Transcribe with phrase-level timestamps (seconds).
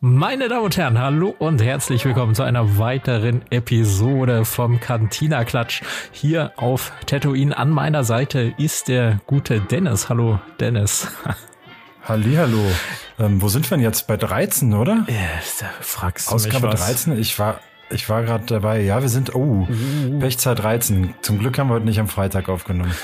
[0.00, 5.80] Meine Damen und Herren, hallo und herzlich willkommen zu einer weiteren Episode vom Cantina Klatsch
[6.12, 7.56] hier auf Tatooine.
[7.56, 10.10] An meiner Seite ist der gute Dennis.
[10.10, 11.08] Hallo Dennis.
[12.04, 12.60] Hallihallo.
[13.18, 14.06] Ähm, wo sind wir denn jetzt?
[14.06, 15.06] Bei 13, oder?
[15.08, 15.14] Ja,
[15.60, 16.84] da fragst du Ausgabe mich was.
[16.84, 17.18] 13.
[17.18, 18.82] Ich war, ich war gerade dabei.
[18.82, 20.18] Ja, wir sind, oh, Uh.
[20.20, 21.14] Pechzeit 13.
[21.22, 22.94] Zum Glück haben wir heute nicht am Freitag aufgenommen.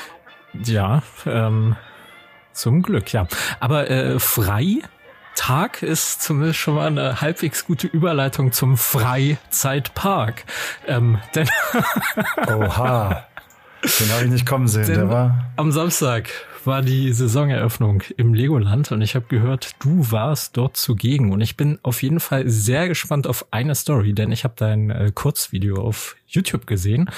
[0.63, 1.75] Ja, ähm,
[2.53, 3.27] zum Glück, ja.
[3.61, 4.21] Aber äh,
[5.35, 10.45] Freitag ist zumindest schon mal eine halbwegs gute Überleitung zum Freizeitpark.
[10.87, 11.49] Ähm, denn
[12.47, 13.25] Oha.
[14.01, 14.87] Den habe ich nicht kommen sehen.
[14.87, 16.29] Der war, Am Samstag
[16.67, 21.57] war die Saisoneröffnung im Legoland und ich habe gehört, du warst dort zugegen und ich
[21.57, 25.77] bin auf jeden Fall sehr gespannt auf eine Story, denn ich habe dein äh, Kurzvideo
[25.83, 27.11] auf YouTube gesehen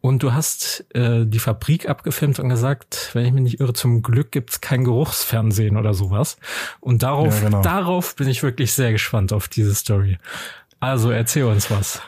[0.00, 4.02] und du hast äh, die Fabrik abgefilmt und gesagt, wenn ich mich nicht irre, zum
[4.02, 6.36] Glück gibt's kein Geruchsfernsehen oder sowas.
[6.80, 7.62] Und darauf, Ja, genau.
[7.62, 10.18] darauf bin ich wirklich sehr gespannt auf diese Story.
[10.80, 12.02] Also erzähl uns was.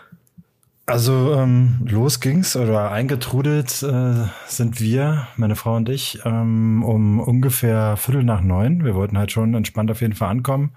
[0.88, 7.20] Also ähm, los ging's oder eingetrudelt äh, sind wir, meine Frau und ich, ähm, um
[7.20, 8.84] ungefähr Viertel nach neun.
[8.84, 10.72] Wir wollten halt schon entspannt auf jeden Fall ankommen.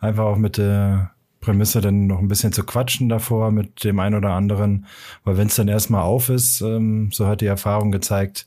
[0.00, 4.14] Einfach auch mit der Prämisse dann noch ein bisschen zu quatschen davor mit dem einen
[4.14, 4.86] oder anderen.
[5.24, 8.46] Weil wenn es dann erstmal auf ist, ähm, so hat die Erfahrung gezeigt,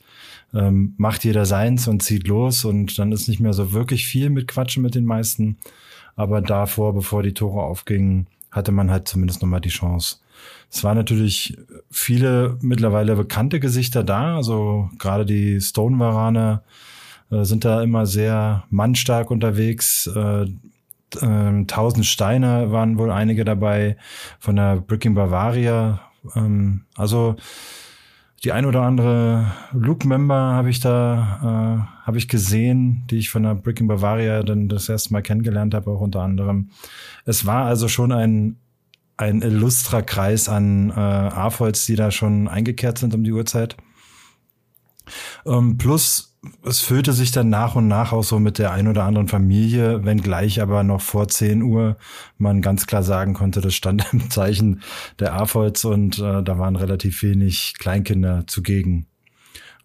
[0.54, 4.30] ähm, macht jeder seins und zieht los und dann ist nicht mehr so wirklich viel
[4.30, 5.58] mit Quatschen mit den meisten.
[6.14, 10.16] Aber davor, bevor die Tore aufgingen, hatte man halt zumindest nochmal die Chance.
[10.70, 11.56] Es waren natürlich
[11.90, 16.62] viele mittlerweile bekannte Gesichter da, also gerade die Stone-Varaner
[17.30, 20.06] äh, sind da immer sehr mannstark unterwegs.
[20.06, 20.46] Äh,
[21.22, 23.96] ähm, Tausend Steine waren wohl einige dabei
[24.38, 26.00] von der Bricking Bavaria.
[26.34, 27.36] Ähm, also
[28.44, 33.42] die ein oder andere Luke-Member habe ich da äh, habe ich gesehen, die ich von
[33.42, 36.70] der Bricking Bavaria dann das erste Mal kennengelernt habe, auch unter anderem.
[37.24, 38.56] Es war also schon ein
[39.18, 43.76] ein illustrer Kreis an äh, AFOLs, die da schon eingekehrt sind um die Uhrzeit.
[45.44, 49.04] Ähm, plus, es füllte sich dann nach und nach auch so mit der ein oder
[49.04, 51.96] anderen Familie, wenngleich aber noch vor 10 Uhr
[52.36, 54.82] man ganz klar sagen konnte, das stand im Zeichen
[55.18, 59.06] der AFOLs und äh, da waren relativ wenig Kleinkinder zugegen.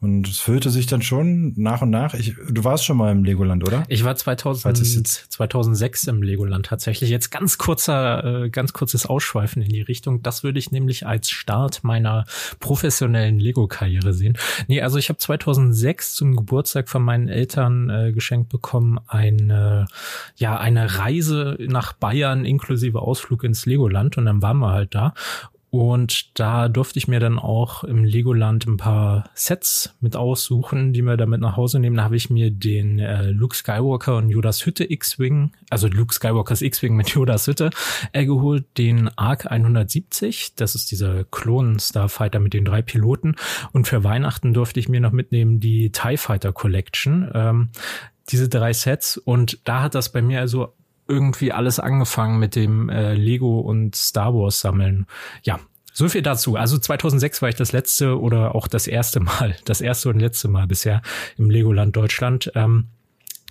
[0.04, 2.14] Und es füllte sich dann schon nach und nach.
[2.14, 3.86] Ich, du warst schon mal im Legoland, oder?
[3.88, 7.10] Ich war Falls es 2000, jetzt- 2006 im Legoland tatsächlich.
[7.10, 10.22] Jetzt ganz kurzer, äh, ganz kurzes Ausschweifen in die Richtung.
[10.22, 12.26] Das würde ich nämlich als Start meiner
[12.60, 14.38] professionellen Lego-Karriere sehen.
[14.68, 19.86] Nee, also ich habe 2006 zum Geburtstag von meinen Eltern äh, geschenkt bekommen eine,
[20.36, 25.14] ja, eine Reise nach Bayern inklusive Ausflug ins Legoland und dann waren wir halt da.
[25.74, 31.02] Und da durfte ich mir dann auch im Legoland ein paar Sets mit aussuchen, die
[31.02, 31.96] wir damit nach Hause nehmen.
[31.96, 36.62] Da habe ich mir den äh, Luke Skywalker und Yodas Hütte X-Wing, also Luke Skywalkers
[36.62, 37.72] X-Wing mit Yodas Hütte,
[38.12, 38.66] äh, geholt.
[38.78, 43.36] Den ARC 170, das ist dieser Klon-Starfighter mit den drei Piloten.
[43.72, 47.32] Und für Weihnachten durfte ich mir noch mitnehmen die TIE Fighter Collection.
[47.34, 47.70] Ähm,
[48.30, 49.18] diese drei Sets.
[49.18, 50.76] Und da hat das bei mir also
[51.08, 55.06] irgendwie alles angefangen mit dem äh, Lego und Star Wars sammeln.
[55.44, 55.60] Ja,
[55.94, 56.56] so viel dazu.
[56.56, 60.48] Also 2006 war ich das letzte oder auch das erste Mal, das erste und letzte
[60.48, 61.02] Mal bisher
[61.38, 62.52] im Legoland Deutschland.
[62.56, 62.88] Ähm,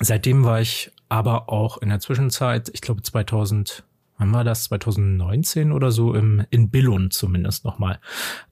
[0.00, 3.84] seitdem war ich aber auch in der Zwischenzeit, ich glaube 2000
[4.18, 4.64] Wann war das?
[4.64, 7.98] 2019 oder so im, in Billund zumindest nochmal.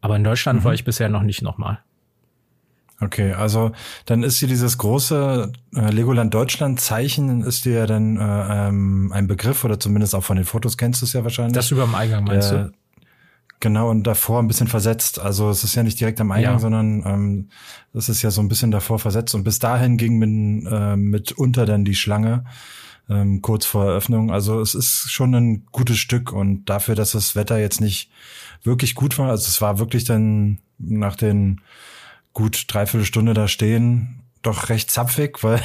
[0.01, 1.79] Aber in Deutschland war ich bisher noch nicht nochmal.
[3.03, 3.73] Okay, also
[4.05, 9.11] dann ist dir dieses große äh, Legoland Deutschland Zeichen ist dir ja dann äh, ähm,
[9.13, 11.55] ein Begriff oder zumindest auch von den Fotos kennst du es ja wahrscheinlich.
[11.55, 12.73] Das über dem Eingang meinst Äh, du?
[13.63, 15.19] Genau, und davor ein bisschen versetzt.
[15.19, 16.59] Also es ist ja nicht direkt am Eingang, Ja.
[16.59, 17.49] sondern ähm,
[17.93, 19.35] es ist ja so ein bisschen davor versetzt.
[19.35, 22.45] Und bis dahin ging mit, äh, mitunter dann die Schlange
[23.11, 24.31] ähm, kurz vor Eröffnung.
[24.31, 26.33] Also es ist schon ein gutes Stück.
[26.33, 28.11] Und dafür, dass das Wetter jetzt nicht
[28.63, 31.61] wirklich gut war, also es war wirklich dann nach den
[32.33, 35.61] gut dreiviertel Stunde da stehen, doch recht zapfig, weil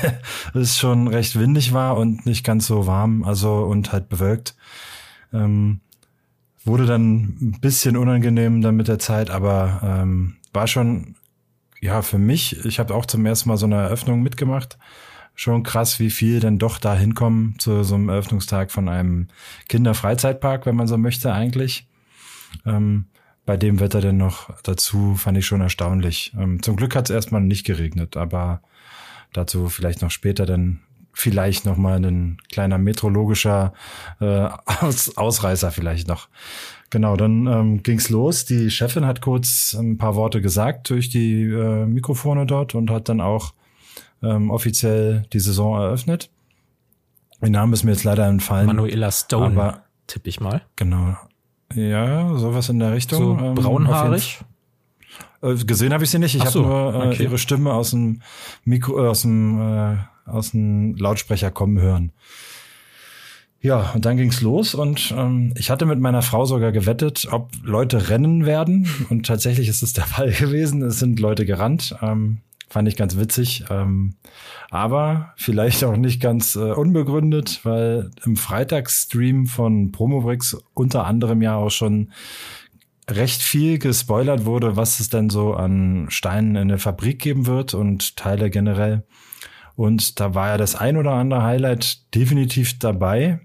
[0.53, 4.55] es schon recht windig war und nicht ganz so warm, also und halt bewölkt.
[5.33, 5.81] Ähm,
[6.63, 11.15] wurde dann ein bisschen unangenehm dann mit der Zeit, aber ähm, war schon,
[11.79, 14.79] ja, für mich, ich habe auch zum ersten Mal so eine Eröffnung mitgemacht.
[15.35, 19.27] Schon krass, wie viel denn doch da hinkommen zu so einem Eröffnungstag von einem
[19.67, 21.87] Kinderfreizeitpark, wenn man so möchte eigentlich.
[22.65, 23.07] Ähm,
[23.45, 26.33] bei dem Wetter denn noch dazu fand ich schon erstaunlich.
[26.37, 28.61] Ähm, zum Glück hat es erstmal nicht geregnet, aber
[29.33, 30.79] dazu vielleicht noch später dann
[31.13, 33.73] vielleicht noch mal ein kleiner meteorologischer
[34.19, 34.49] äh,
[34.81, 36.27] Aus Ausreißer vielleicht noch.
[36.89, 38.45] Genau, dann ähm, ging's los.
[38.45, 43.09] Die Chefin hat kurz ein paar Worte gesagt durch die äh, Mikrofone dort und hat
[43.09, 43.53] dann auch
[44.21, 46.29] ähm, offiziell die Saison eröffnet.
[47.41, 48.67] Der Name ist mir jetzt leider entfallen.
[48.67, 49.81] Manuela Stone.
[50.07, 50.61] Tippe ich mal.
[50.75, 51.17] Genau.
[51.75, 53.39] Ja, sowas in der Richtung.
[53.39, 54.39] So ähm, braunhaarig.
[55.41, 56.35] Äh, gesehen habe ich sie nicht.
[56.35, 57.23] Ich so, habe nur äh, okay.
[57.23, 58.21] ihre Stimme aus dem
[58.63, 62.11] Mikro, äh, aus dem äh, aus dem Lautsprecher kommen hören.
[63.61, 67.51] Ja, und dann ging's los und ähm, ich hatte mit meiner Frau sogar gewettet, ob
[67.63, 68.87] Leute rennen werden.
[69.09, 70.83] Und tatsächlich ist es der Fall gewesen.
[70.83, 71.95] Es sind Leute gerannt.
[72.01, 73.65] Ähm, fand ich ganz witzig.
[73.69, 74.15] Ähm,
[74.69, 81.55] aber vielleicht auch nicht ganz äh, unbegründet, weil im Freitagsstream von Promobrix unter anderem ja
[81.55, 82.11] auch schon
[83.09, 87.73] recht viel gespoilert wurde, was es denn so an Steinen in der Fabrik geben wird
[87.73, 89.03] und Teile generell.
[89.75, 93.41] Und da war ja das ein oder andere Highlight definitiv dabei.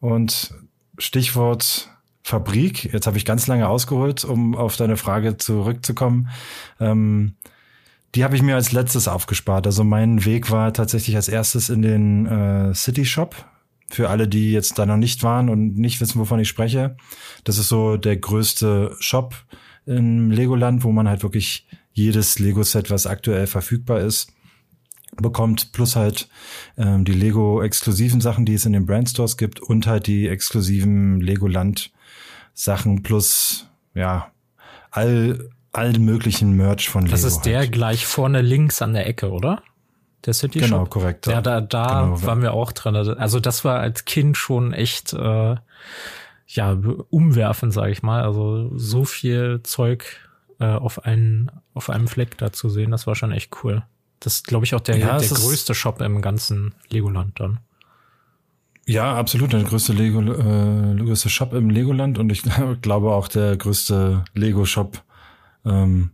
[0.00, 0.54] Und
[0.98, 1.90] Stichwort
[2.22, 6.28] Fabrik, jetzt habe ich ganz lange ausgeholt, um auf deine Frage zurückzukommen.
[6.80, 7.36] Ähm,
[8.14, 9.66] die habe ich mir als letztes aufgespart.
[9.66, 13.34] Also mein Weg war tatsächlich als erstes in den äh, City Shop.
[13.88, 16.96] Für alle, die jetzt da noch nicht waren und nicht wissen, wovon ich spreche.
[17.44, 19.34] Das ist so der größte Shop
[19.84, 24.32] im Legoland, wo man halt wirklich jedes Lego-Set, was aktuell verfügbar ist,
[25.16, 26.28] bekommt, plus halt
[26.76, 33.02] ähm, die Lego-exklusiven Sachen, die es in den Brandstores gibt und halt die exklusiven Legoland-Sachen
[33.02, 34.30] plus, ja,
[34.90, 37.28] all, all möglichen Merch von Das Lego.
[37.28, 37.72] ist der halt.
[37.72, 39.62] gleich vorne links an der Ecke, oder?
[40.24, 40.90] Der City Genau, Shop.
[40.90, 41.26] korrekt.
[41.26, 42.22] Ja, da, da Genau.
[42.22, 42.96] waren wir auch dran.
[42.96, 45.56] Also das war als Kind schon echt äh,
[46.48, 46.78] ja
[47.10, 48.22] umwerfend, sage ich mal.
[48.22, 50.04] Also so viel Zeug
[50.58, 53.82] äh, auf einen auf einem Fleck da zu sehen, das war schon echt cool.
[54.20, 57.60] Das ist, glaube ich, auch der, Ja, der größte Shop im ganzen Legoland dann.
[58.86, 59.52] Ja, absolut.
[59.52, 62.42] Der größte Lego, äh, größte Shop im Legoland und ich
[62.82, 65.02] glaube auch der größte Lego-Shop
[65.66, 66.10] ähm,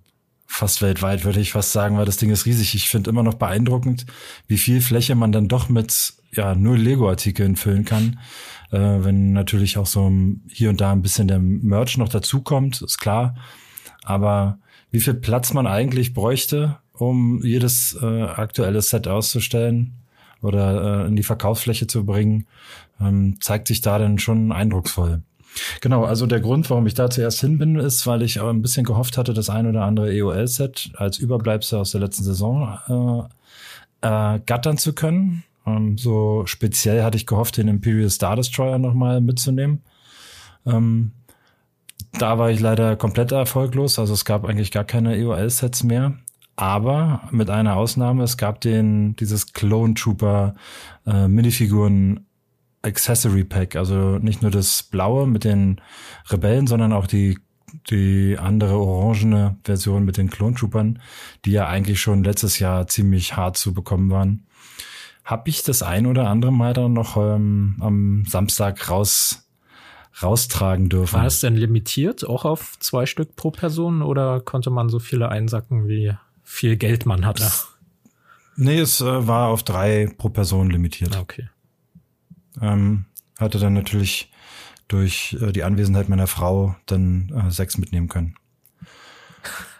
[0.47, 2.75] fast weltweit, würde ich fast sagen, weil das Ding ist riesig.
[2.75, 4.07] Ich finde immer noch beeindruckend,
[4.49, 8.19] wie viel Fläche man dann doch mit ja nur Lego-Artikeln füllen kann.
[8.71, 10.11] Äh, wenn natürlich auch so
[10.49, 13.35] hier und da ein bisschen der Merch noch dazukommt, ist klar.
[14.03, 14.59] Aber
[14.91, 19.95] wie viel Platz man eigentlich bräuchte, um jedes äh, aktuelle Set auszustellen
[20.43, 22.47] oder äh, in die Verkaufsfläche zu bringen,
[23.01, 25.23] ähm, zeigt sich da dann schon eindrucksvoll.
[25.81, 28.85] Genau, also der Grund, warum ich da zuerst hin bin, ist, weil ich ein bisschen
[28.85, 33.29] gehofft hatte, das ein oder andere EOL-Set als Überbleibsel aus der letzten Saison
[34.03, 35.45] äh, äh, gattern zu können.
[35.67, 39.83] Ähm, so speziell hatte ich gehofft, den Imperial Star Destroyer nochmal mitzunehmen.
[40.67, 41.13] Ähm,
[42.19, 46.15] da war ich leider komplett erfolglos, also es gab eigentlich gar keine EOL-Sets mehr.
[46.57, 50.55] Aber mit einer Ausnahme, es gab den, dieses Clone Trooper
[51.07, 52.27] äh, Minifiguren
[52.83, 55.81] Accessory Pack, also nicht nur das blaue mit den
[56.31, 57.39] Rebellen, sondern auch die
[57.89, 61.01] die andere orangene Version mit den Clone Troopern,
[61.47, 64.47] die ja eigentlich schon letztes Jahr ziemlich hart zu bekommen waren.
[65.25, 69.49] Hab ich das ein oder andere Mal dann noch ähm, am Samstag raus
[70.23, 71.15] raustragen dürfen.
[71.15, 75.31] War es denn limitiert, auch auf zwei Stück pro Person oder konnte man so viele
[75.31, 76.13] einsacken, wie
[76.43, 77.51] viel Geld man hatte?
[78.57, 81.17] Nee, es äh, war auf drei pro Person limitiert.
[81.17, 81.49] Ah, Okay.
[82.61, 83.07] Ähm,
[83.39, 84.31] hatte dann natürlich
[84.89, 88.35] durch äh, die Anwesenheit meiner Frau dann äh, sechs mitnehmen können.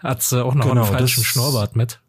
[0.01, 2.01] Hat sie auch noch Genau, einen falschen Schnurrbart mit?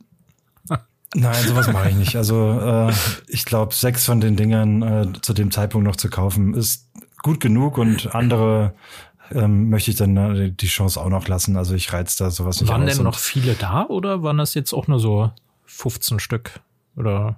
[1.14, 2.16] Nein, sowas mache ich nicht.
[2.16, 2.92] Also äh,
[3.28, 6.88] ich glaube, sechs von den Dingern äh, zu dem Zeitpunkt noch zu kaufen, ist
[7.22, 8.74] gut genug und andere
[9.30, 11.56] ähm, möchte ich dann äh, die Chance auch noch lassen.
[11.56, 14.72] Also ich reiz da sowas nicht Waren denn noch viele da oder waren das jetzt
[14.72, 15.30] auch nur so
[15.66, 16.60] 15 Stück?
[16.96, 17.36] Oder?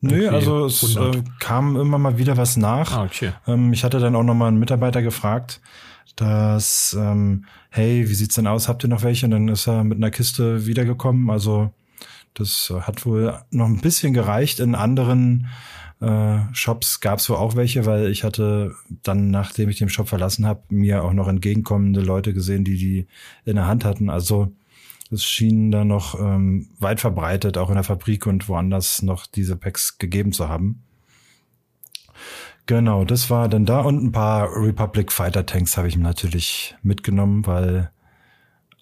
[0.00, 1.16] Nö, also es 100?
[1.16, 2.92] äh, kam immer mal wieder was nach.
[2.92, 3.32] Ah, okay.
[3.46, 5.60] Ähm, ich hatte dann auch noch mal einen Mitarbeiter gefragt,
[6.16, 8.68] dass, ähm, hey, wie sieht's denn aus?
[8.68, 9.26] Habt ihr noch welche?
[9.26, 11.30] Und dann ist er mit einer Kiste wiedergekommen.
[11.30, 11.70] Also
[12.34, 14.60] das hat wohl noch ein bisschen gereicht.
[14.60, 15.48] In anderen
[16.00, 20.46] äh, Shops gab's wohl auch welche, weil ich hatte dann, nachdem ich den Shop verlassen
[20.46, 23.06] habe, mir auch noch entgegenkommende Leute gesehen, die die
[23.44, 24.10] in der Hand hatten.
[24.10, 24.52] Also
[25.10, 29.56] es schien da noch ähm, weit verbreitet, auch in der Fabrik und woanders noch diese
[29.56, 30.82] Packs gegeben zu haben.
[32.66, 37.46] Genau, das war dann da und ein paar Republic Fighter Tanks habe ich natürlich mitgenommen,
[37.46, 37.90] weil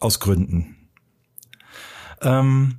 [0.01, 0.89] aus Gründen.
[2.23, 2.79] Ähm,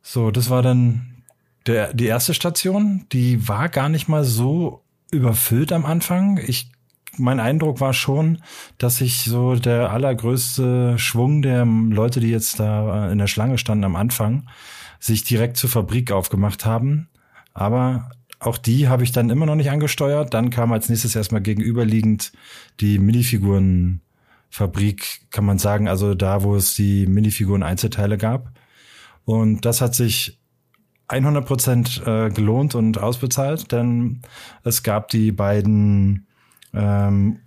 [0.00, 1.22] so, das war dann
[1.66, 3.06] der, die erste Station.
[3.12, 6.38] Die war gar nicht mal so überfüllt am Anfang.
[6.38, 6.72] Ich,
[7.20, 8.38] mein Eindruck war schon,
[8.78, 13.58] dass sich so der allergrößte Schwung der Leute, die jetzt da äh, in der Schlange
[13.58, 14.48] standen am Anfang,
[14.98, 17.08] sich direkt zur Fabrik aufgemacht haben.
[17.54, 20.34] Aber auch die habe ich dann immer noch nicht angesteuert.
[20.34, 22.32] Dann kam als nächstes erstmal gegenüberliegend
[22.80, 28.52] die Minifigurenfabrik, kann man sagen, also da, wo es die Minifiguren-Einzelteile gab.
[29.24, 30.38] Und das hat sich
[31.08, 34.22] 100 Prozent äh, gelohnt und ausbezahlt, denn
[34.62, 36.26] es gab die beiden
[36.72, 37.40] ähm,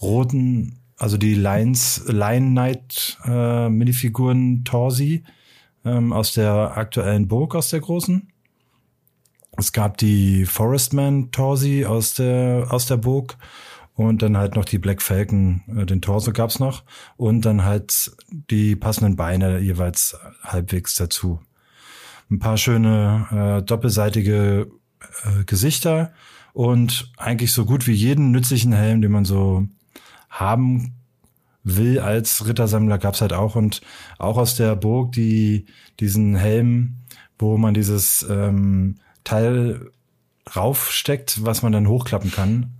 [0.00, 5.24] roten, also die Lions, Lion Knight äh, Minifiguren Torsi
[5.84, 8.28] ähm, aus der aktuellen Burg, aus der großen.
[9.56, 13.36] Es gab die Forestman Torsi aus der, aus der Burg
[13.94, 16.82] und dann halt noch die Black Falcon, äh, den Torso gab's noch
[17.16, 18.12] und dann halt
[18.50, 21.40] die passenden Beine jeweils halbwegs dazu.
[22.30, 24.68] Ein paar schöne äh, doppelseitige
[25.24, 26.12] äh, Gesichter
[26.54, 29.66] und eigentlich so gut wie jeden nützlichen Helm, den man so
[30.30, 30.94] haben
[31.64, 33.80] will als Rittersammler gab's halt auch und
[34.18, 35.66] auch aus der Burg die
[35.98, 36.96] diesen Helm,
[37.38, 39.90] wo man dieses ähm, Teil
[40.54, 42.74] raufsteckt, was man dann hochklappen kann.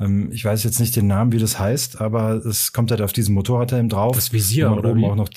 [0.00, 3.12] Ähm, ich weiß jetzt nicht den Namen, wie das heißt, aber es kommt halt auf
[3.12, 4.14] diesen Motorradhelm drauf.
[4.14, 5.06] Das Visier oder oben wie?
[5.06, 5.30] auch noch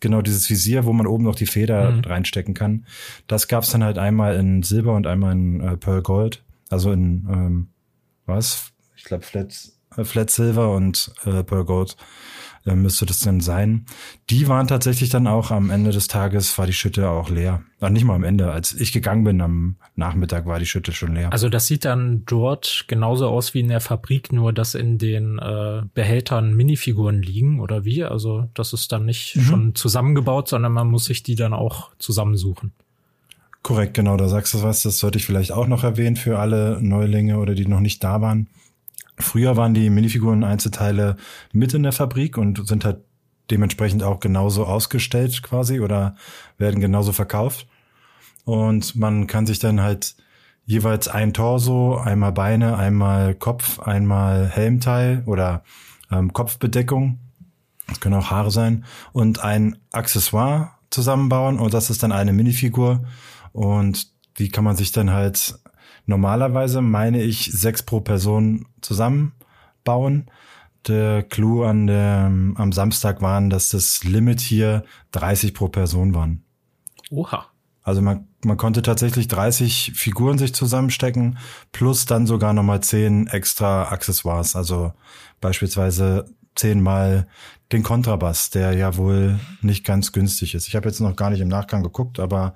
[0.00, 2.00] genau dieses Visier, wo man oben noch die Feder mhm.
[2.00, 2.86] reinstecken kann.
[3.26, 7.26] Das gab's dann halt einmal in Silber und einmal in äh, Pearl Gold, also in
[7.30, 7.68] ähm,
[8.26, 8.72] was?
[8.96, 11.96] Ich glaube Flat äh, Flat Silver und äh, Pearl Gold
[12.66, 13.84] äh, müsste das denn sein.
[14.30, 17.62] Die waren tatsächlich dann auch am Ende des Tages, war die Schütte auch leer.
[17.80, 18.50] Ach, nicht mal am Ende.
[18.50, 21.32] Als ich gegangen bin am Nachmittag, war die Schütte schon leer.
[21.32, 25.38] Also das sieht dann dort genauso aus wie in der Fabrik, nur dass in den
[25.38, 28.04] äh, Behältern Minifiguren liegen oder wie?
[28.04, 29.42] Also das ist dann nicht mhm.
[29.42, 32.72] schon zusammengebaut, sondern man muss sich die dann auch zusammensuchen.
[33.64, 34.82] Korrekt, genau, da sagst du was.
[34.82, 38.20] Das sollte ich vielleicht auch noch erwähnen für alle Neulinge oder die noch nicht da
[38.20, 38.50] waren.
[39.16, 41.16] Früher waren die Minifiguren Einzelteile
[41.50, 42.98] mit in der Fabrik und sind halt
[43.50, 46.14] dementsprechend auch genauso ausgestellt quasi oder
[46.58, 47.66] werden genauso verkauft.
[48.44, 50.14] Und man kann sich dann halt
[50.66, 55.64] jeweils ein Torso, einmal Beine, einmal Kopf, einmal Helmteil oder
[56.12, 57.18] ähm, Kopfbedeckung,
[57.86, 63.06] das können auch Haare sein, und ein Accessoire zusammenbauen und das ist dann eine Minifigur
[63.54, 64.08] und
[64.38, 65.54] die kann man sich dann halt
[66.06, 70.28] normalerweise, meine ich, sechs pro Person zusammenbauen.
[70.88, 76.44] Der Clou an der, am Samstag waren, dass das Limit hier 30 pro Person waren.
[77.10, 77.46] Oha.
[77.82, 81.38] Also man, man konnte tatsächlich 30 Figuren sich zusammenstecken,
[81.70, 84.56] plus dann sogar nochmal 10 extra Accessoires.
[84.56, 84.94] Also
[85.40, 87.28] beispielsweise zehnmal
[87.70, 90.66] den Kontrabass, der ja wohl nicht ganz günstig ist.
[90.66, 92.54] Ich habe jetzt noch gar nicht im Nachgang geguckt, aber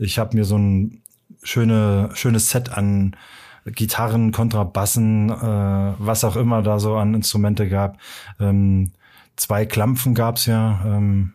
[0.00, 1.02] ich habe mir so ein
[1.42, 3.16] schöne, schönes Set an
[3.66, 7.98] Gitarren, Kontrabassen, äh, was auch immer da so an Instrumente gab.
[8.40, 8.92] Ähm,
[9.36, 11.34] zwei Klampfen gab's ja, ähm,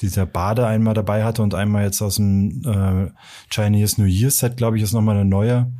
[0.00, 3.10] dieser Bade einmal dabei hatte und einmal jetzt aus dem äh,
[3.50, 5.72] Chinese New Year Set, glaube ich, ist nochmal eine neue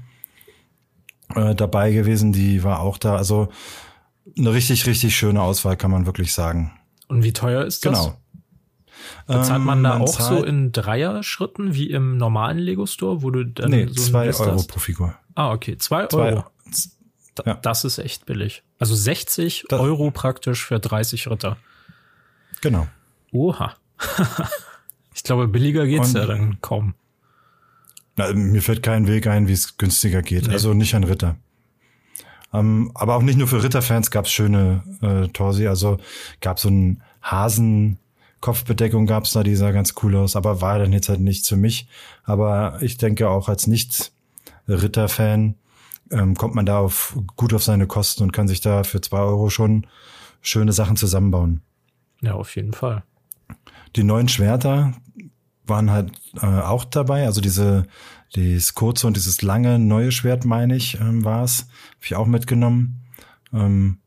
[1.36, 2.32] äh, dabei gewesen.
[2.32, 3.14] Die war auch da.
[3.14, 3.48] Also
[4.36, 6.72] eine richtig, richtig schöne Auswahl, kann man wirklich sagen.
[7.06, 7.92] Und wie teuer ist das?
[7.92, 8.16] Genau.
[9.26, 13.30] Bezahlt man da ähm, man auch so in Dreier-Schritten wie im normalen Lego Store, wo
[13.30, 14.68] du dann nee, so zwei Euro hast?
[14.68, 15.14] pro Figur.
[15.34, 16.44] Ah, okay, zwei, zwei Euro.
[17.46, 17.54] Ja.
[17.54, 18.62] Das ist echt billig.
[18.78, 21.56] Also 60 das Euro praktisch für 30 Ritter.
[22.60, 22.88] Genau.
[23.32, 23.74] Oha.
[25.14, 26.94] ich glaube, billiger geht's Und, ja dann kaum.
[28.16, 30.48] Na, mir fällt kein Weg ein, wie es günstiger geht.
[30.48, 30.54] Nee.
[30.54, 31.36] Also nicht an Ritter.
[32.50, 35.66] Um, ähm, aber auch nicht nur für Ritterfans gab es schöne äh, Torsi.
[35.66, 35.98] Also
[36.40, 37.98] gab so einen Hasen
[38.40, 41.56] Kopfbedeckung gab's da, die sah ganz cool aus, aber war dann jetzt halt nichts für
[41.56, 41.88] mich.
[42.24, 45.54] Aber ich denke auch als Nicht-Ritter-Fan
[46.10, 49.18] ähm, kommt man da auf, gut auf seine Kosten und kann sich da für zwei
[49.18, 49.86] Euro schon
[50.40, 51.62] schöne Sachen zusammenbauen.
[52.20, 53.02] Ja, auf jeden Fall.
[53.96, 54.94] Die neuen Schwerter
[55.66, 57.86] waren halt äh, auch dabei, also diese
[58.34, 61.60] dieses kurze und dieses lange neue Schwert, meine ich, ähm, war es.
[61.60, 63.02] Habe ich auch mitgenommen.
[63.52, 63.98] Ähm,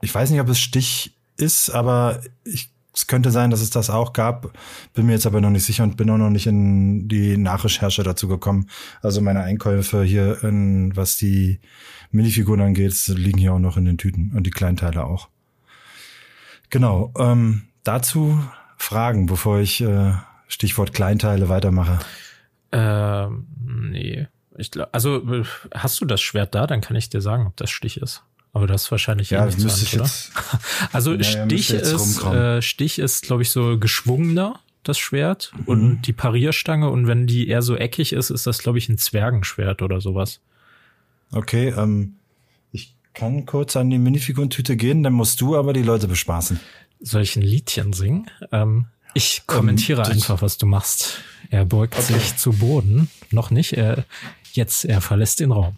[0.00, 3.90] ich weiß nicht, ob es Stich ist, aber ich es könnte sein, dass es das
[3.90, 4.52] auch gab,
[4.94, 8.02] bin mir jetzt aber noch nicht sicher und bin auch noch nicht in die Nachrecherche
[8.02, 8.68] dazu gekommen.
[9.02, 11.60] Also meine Einkäufe hier, in, was die
[12.10, 15.28] Minifiguren angeht, liegen hier auch noch in den Tüten und die Kleinteile auch.
[16.70, 17.12] Genau.
[17.18, 18.42] Ähm, dazu
[18.76, 20.12] Fragen, bevor ich äh,
[20.46, 21.98] Stichwort Kleinteile weitermache.
[22.72, 23.46] Ähm,
[23.90, 24.26] nee.
[24.56, 25.22] Ich glaub, also
[25.72, 28.24] hast du das Schwert da, dann kann ich dir sagen, ob das Stich ist.
[28.58, 30.02] Aber das ist wahrscheinlich ja, nicht müsste ich oder?
[30.02, 30.32] Jetzt,
[30.92, 35.52] also ja, Stich, ist, äh, Stich ist, glaube ich, so geschwungener, das Schwert.
[35.56, 35.64] Mhm.
[35.66, 36.90] Und die Parierstange.
[36.90, 40.40] Und wenn die eher so eckig ist, ist das, glaube ich, ein Zwergenschwert oder sowas.
[41.30, 42.16] Okay, ähm,
[42.72, 46.58] ich kann kurz an die Minifigurentüte gehen, dann musst du aber die Leute bespaßen.
[46.98, 48.28] Soll ich ein Liedchen singen?
[48.50, 51.20] Ähm, ich kommentiere ähm, einfach, was du machst.
[51.50, 52.14] Er beugt okay.
[52.14, 53.08] sich zu Boden.
[53.30, 53.74] Noch nicht.
[53.74, 54.04] Er,
[54.52, 55.76] jetzt, er verlässt den Raum.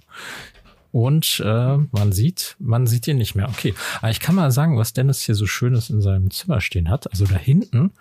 [0.92, 3.48] Und äh, man sieht, man sieht ihn nicht mehr.
[3.48, 6.88] Okay, aber ich kann mal sagen, was Dennis hier so Schönes in seinem Zimmer stehen
[6.88, 7.10] hat.
[7.10, 7.92] Also da hinten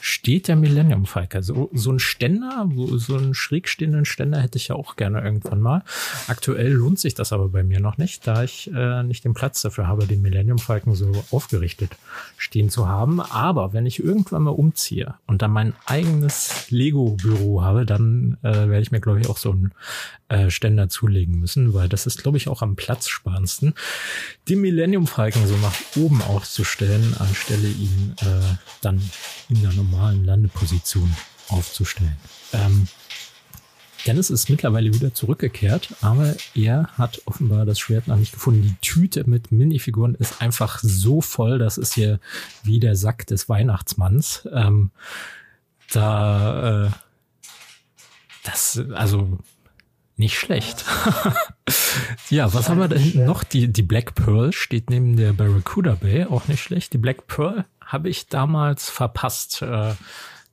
[0.00, 1.42] steht der Millennium Falcon.
[1.42, 5.60] So, so ein Ständer, so einen schräg stehenden Ständer hätte ich ja auch gerne irgendwann
[5.60, 5.82] mal.
[6.26, 9.62] Aktuell lohnt sich das aber bei mir noch nicht, da ich äh, nicht den Platz
[9.62, 11.96] dafür habe, den Millennium Falcon so aufgerichtet
[12.36, 13.20] stehen zu haben.
[13.20, 18.80] Aber wenn ich irgendwann mal umziehe und dann mein eigenes Lego-Büro habe, dann äh, werde
[18.80, 19.72] ich mir, glaube ich, auch so einen
[20.28, 23.74] äh, Ständer zulegen müssen, weil das ist, glaube ich, auch am platzsparendsten,
[24.48, 29.02] den Millennium Falcon so nach oben aufzustellen, anstelle ihn äh, dann
[29.48, 31.14] in der normalen Landeposition
[31.48, 32.16] aufzustellen.
[32.52, 32.88] Ähm,
[34.06, 38.62] Dennis ist mittlerweile wieder zurückgekehrt, aber er hat offenbar das Schwert noch nicht gefunden.
[38.62, 42.20] Die Tüte mit Minifiguren ist einfach so voll, das ist hier
[42.62, 44.46] wie der Sack des Weihnachtsmanns.
[44.52, 44.90] Ähm,
[45.90, 46.90] da, äh,
[48.42, 49.38] das, also
[50.16, 50.84] nicht schlecht.
[52.30, 53.44] ja, was haben wir da hinten noch?
[53.44, 56.92] Die, die Black Pearl steht neben der Barracuda Bay, auch nicht schlecht.
[56.92, 59.62] Die Black Pearl habe ich damals verpasst.
[59.62, 59.94] Äh,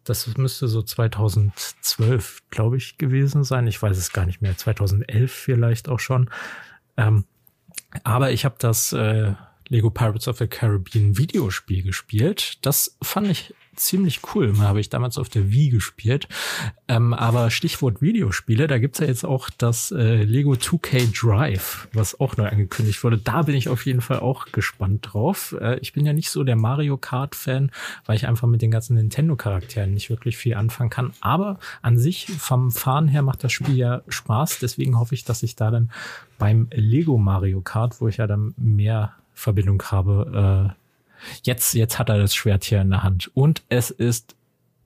[0.03, 3.68] das müsste so 2012, glaube ich, gewesen sein.
[3.68, 4.58] Ich weiß es gar nicht mehr.
[4.58, 6.30] 2011 vielleicht auch schon.
[6.98, 7.25] Ähm,
[8.03, 9.34] aber ich habe das äh,
[9.68, 12.65] Lego Pirates of the Caribbean Videospiel gespielt.
[12.65, 14.57] Das fand ich ziemlich cool.
[14.59, 16.27] Habe ich damals auf der Wii gespielt.
[16.87, 22.19] Ähm, aber Stichwort Videospiele, da gibt's ja jetzt auch das äh, Lego 2K Drive, was
[22.19, 23.17] auch neu angekündigt wurde.
[23.17, 25.55] Da bin ich auf jeden Fall auch gespannt drauf.
[25.59, 27.71] Äh, ich bin ja nicht so der Mario Kart-Fan,
[28.05, 31.13] weil ich einfach mit den ganzen Nintendo-Charakteren nicht wirklich viel anfangen kann.
[31.21, 34.59] Aber an sich, vom Fahren her, macht das Spiel ja Spaß.
[34.59, 35.91] Deswegen hoffe ich, dass ich da dann
[36.37, 40.80] beim Lego Mario Kart, wo ich ja dann mehr Verbindung habe, äh,
[41.43, 43.29] Jetzt, jetzt hat er das Schwert hier in der Hand.
[43.33, 44.35] Und es ist,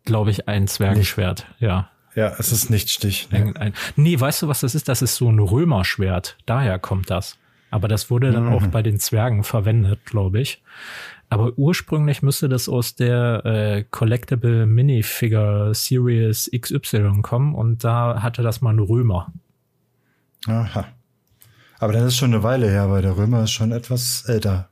[0.03, 1.47] glaube ich, ein Zwergenschwert.
[1.59, 1.89] Ja.
[2.15, 3.29] Ja, es ist nicht Stich.
[3.31, 3.39] Ne?
[3.39, 4.87] Ein, ein, nee, weißt du, was das ist?
[4.87, 6.37] Das ist so ein Römerschwert.
[6.45, 7.37] Daher kommt das.
[7.71, 8.53] Aber das wurde dann mhm.
[8.53, 10.61] auch bei den Zwergen verwendet, glaube ich.
[11.29, 18.43] Aber ursprünglich müsste das aus der äh, Collectible Minifigure Series XY kommen und da hatte
[18.43, 19.33] das mal ein Römer.
[20.47, 20.85] Aha.
[21.79, 24.69] Aber das ist schon eine Weile her, weil der Römer ist schon etwas älter.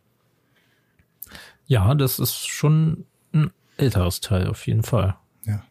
[1.65, 5.15] Ja, das ist schon ein älteres Teil auf jeden Fall.
[5.45, 5.63] Ja.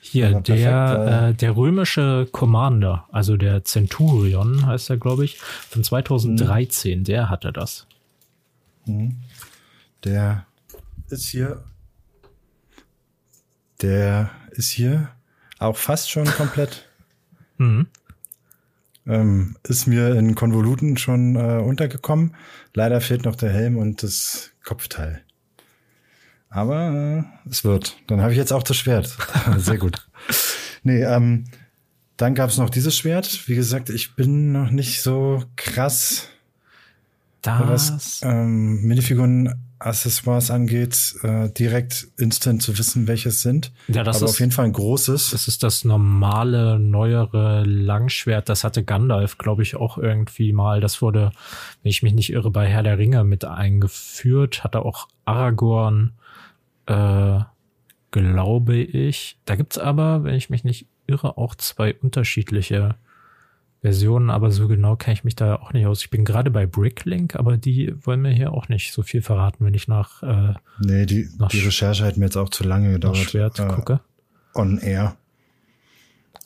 [0.00, 5.82] Hier, der, perfekt, äh, der römische Commander, also der Centurion heißt er, glaube ich, von
[5.82, 7.04] 2013, mhm.
[7.04, 7.86] der hatte das.
[8.86, 9.16] Mhm.
[10.04, 10.46] Der
[11.08, 11.64] ist hier.
[13.82, 15.10] Der ist hier
[15.58, 16.88] auch fast schon komplett.
[17.58, 17.86] Mhm.
[19.06, 22.36] Ähm, ist mir in Konvoluten schon äh, untergekommen.
[22.74, 25.22] Leider fehlt noch der Helm und das Kopfteil.
[26.50, 27.96] Aber äh, es wird.
[28.06, 29.16] Dann habe ich jetzt auch das Schwert.
[29.56, 30.06] Sehr gut.
[30.82, 31.44] Nee, ähm,
[32.16, 33.48] dann gab es noch dieses Schwert.
[33.48, 36.28] Wie gesagt, ich bin noch nicht so krass,
[37.42, 43.72] das was ähm, Minifiguren Accessoires angeht, äh, direkt instant zu wissen, welches sind.
[43.88, 45.30] Ja, das Aber ist auf jeden Fall ein großes.
[45.30, 48.48] Das ist das normale, neuere Langschwert.
[48.48, 50.80] Das hatte Gandalf, glaube ich, auch irgendwie mal.
[50.80, 51.30] Das wurde,
[51.82, 54.64] wenn ich mich nicht irre, bei Herr der Ringe mit eingeführt.
[54.64, 56.12] Hatte auch Aragorn
[56.86, 57.40] äh,
[58.10, 59.38] glaube ich.
[59.44, 62.96] Da gibt's aber, wenn ich mich nicht irre, auch zwei unterschiedliche
[63.82, 66.00] Versionen, aber so genau kenne ich mich da auch nicht aus.
[66.00, 69.64] Ich bin gerade bei Bricklink, aber die wollen mir hier auch nicht so viel verraten,
[69.64, 72.92] wenn ich nach äh, Nee, die, nach die Recherche hat mir jetzt auch zu lange
[72.92, 73.18] gedauert.
[73.18, 74.00] Schwert äh, gucke.
[74.54, 75.16] On air.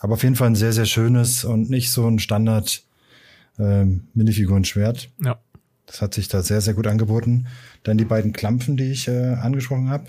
[0.00, 2.83] Aber auf jeden Fall ein sehr, sehr schönes und nicht so ein Standard
[3.59, 5.11] ähm, Minifiguren-Schwert.
[5.22, 5.38] Ja.
[5.87, 7.46] Das hat sich da sehr, sehr gut angeboten.
[7.83, 10.05] Dann die beiden Klampfen, die ich äh, angesprochen habe.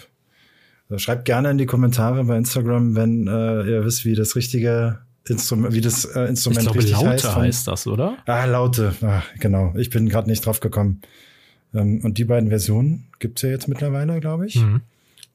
[0.92, 5.00] Also schreibt gerne in die Kommentare bei Instagram, wenn äh, ihr wisst, wie das richtige
[5.26, 7.26] Instrument, wie das äh, Instrument ich glaube, richtig Laute heißt.
[7.28, 8.18] Von, heißt das, oder?
[8.26, 8.94] Ah, Laute.
[9.02, 9.74] Ah, genau.
[9.78, 11.02] Ich bin gerade nicht drauf gekommen.
[11.74, 14.58] Ähm, und die beiden Versionen gibt's ja jetzt mittlerweile, glaube ich.
[14.58, 14.82] Mhm.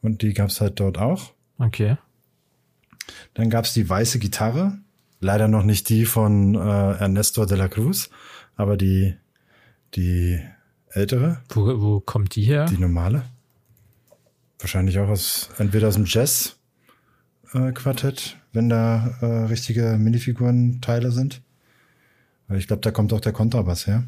[0.02, 1.32] Und die gab's halt dort auch.
[1.58, 1.96] Okay.
[3.32, 4.76] Dann gab's die weiße Gitarre.
[5.20, 8.10] Leider noch nicht die von äh, Ernesto de la Cruz,
[8.56, 9.14] aber die,
[9.94, 10.38] die
[10.90, 11.40] ältere.
[11.48, 12.66] Wo, wo kommt die her?
[12.66, 13.22] Die normale.
[14.58, 21.40] Wahrscheinlich auch aus, entweder aus dem Jazz-Quartett, äh, wenn da äh, richtige Minifiguren-Teile sind.
[22.48, 24.02] Weil ich glaube, da kommt auch der Kontrabass her.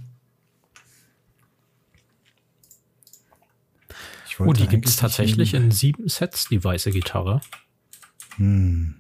[4.39, 7.41] Oh, die gibt es tatsächlich in sieben Sets, die weiße Gitarre.
[8.37, 8.95] Hm.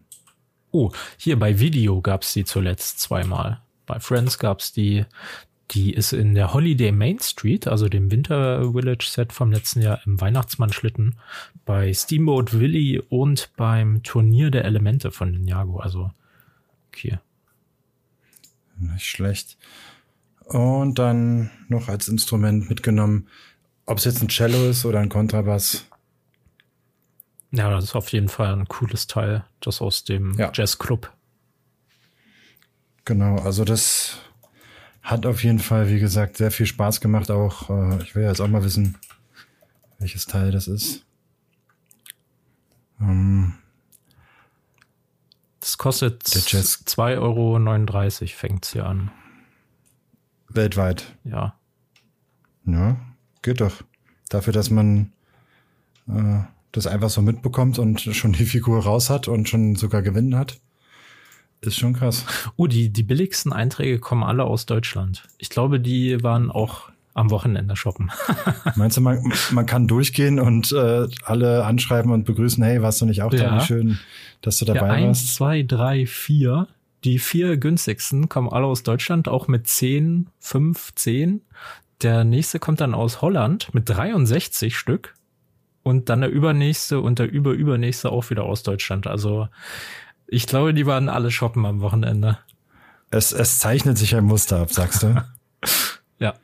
[0.71, 3.63] Oh, hier bei Video gab es die zuletzt zweimal.
[3.87, 5.07] Bei Friends gab es die
[5.71, 10.01] die ist in der Holiday Main Street, also dem Winter Village Set vom letzten Jahr
[10.07, 11.19] im Weihnachtsmann-Schlitten,
[11.67, 15.79] bei Steamboat Willy und beim Turnier der Elemente von Ninjago.
[15.79, 16.11] Also
[16.95, 17.21] hier.
[18.79, 19.59] Nicht schlecht.
[20.45, 23.29] Und dann noch als Instrument mitgenommen,
[23.85, 25.87] ob es jetzt ein Cello ist oder ein Kontrabass.
[27.51, 30.51] Ja, das ist auf jeden Fall ein cooles Teil, das aus dem ja.
[30.55, 31.13] Jazzclub.
[33.05, 34.19] Genau, also das
[35.09, 37.31] hat auf jeden Fall, wie gesagt, sehr viel Spaß gemacht.
[37.31, 38.99] Auch, äh, ich will jetzt auch mal wissen,
[39.99, 41.07] welches Teil das ist.
[43.01, 43.55] Ähm,
[45.61, 49.11] das kostet 2,39 Euro, fängt's hier an.
[50.51, 51.17] Weltweit.
[51.25, 51.55] Ja.
[52.67, 52.97] Ja,
[53.41, 53.83] geht doch.
[54.29, 55.13] Dafür, dass man
[56.07, 56.41] äh,
[56.73, 60.61] das einfach so mitbekommt und schon die Figur raus hat und schon sogar gewinnen hat.
[61.61, 62.25] Ist schon krass.
[62.57, 65.25] Oh, die, die billigsten Einträge kommen alle aus Deutschland.
[65.39, 68.11] Ich glaube, die waren auch am Wochenende shoppen.
[68.77, 73.07] Meinst du, man, man kann durchgehen und äh, alle anschreiben und begrüßen, hey, warst du
[73.07, 73.51] nicht auch ja.
[73.51, 73.57] da?
[73.57, 73.99] Wie schön,
[74.41, 75.21] dass du dabei ja, eins, warst.
[75.21, 76.69] Eins, zwei, drei, vier.
[77.05, 81.43] Die vier günstigsten kommen alle aus Deutschland, auch mit zehn, fünf, zehn.
[82.03, 85.15] Der nächste kommt dann aus Holland mit 63 Stück.
[85.83, 89.07] Und dann der übernächste und der überübernächste auch wieder aus Deutschland.
[89.07, 89.49] Also
[90.29, 92.39] ich glaube, die waren alle shoppen am Wochenende.
[93.11, 95.25] Es, es zeichnet sich ein Muster ab, sagst du?
[96.19, 96.35] ja.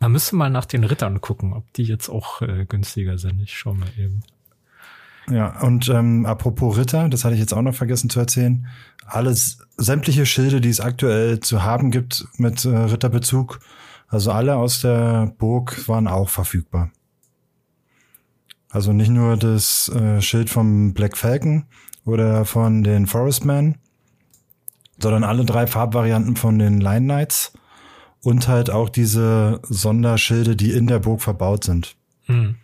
[0.00, 3.40] Man müsste mal nach den Rittern gucken, ob die jetzt auch äh, günstiger sind.
[3.40, 4.22] Ich schau mal eben.
[5.30, 8.66] Ja, und ähm, apropos Ritter, das hatte ich jetzt auch noch vergessen zu erzählen.
[9.06, 13.60] Alles, sämtliche Schilde, die es aktuell zu haben gibt mit äh, Ritterbezug,
[14.08, 16.90] also alle aus der Burg waren auch verfügbar.
[18.70, 21.66] Also nicht nur das äh, Schild vom Black Falcon,
[22.08, 23.76] oder von den Forestmen,
[24.98, 27.52] sondern alle drei Farbvarianten von den Line Knights
[28.22, 31.96] und halt auch diese Sonderschilde, die in der Burg verbaut sind.
[32.24, 32.56] Hm.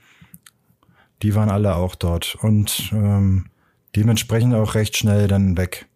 [1.22, 3.46] Die waren alle auch dort und ähm,
[3.94, 5.86] dementsprechend auch recht schnell dann weg,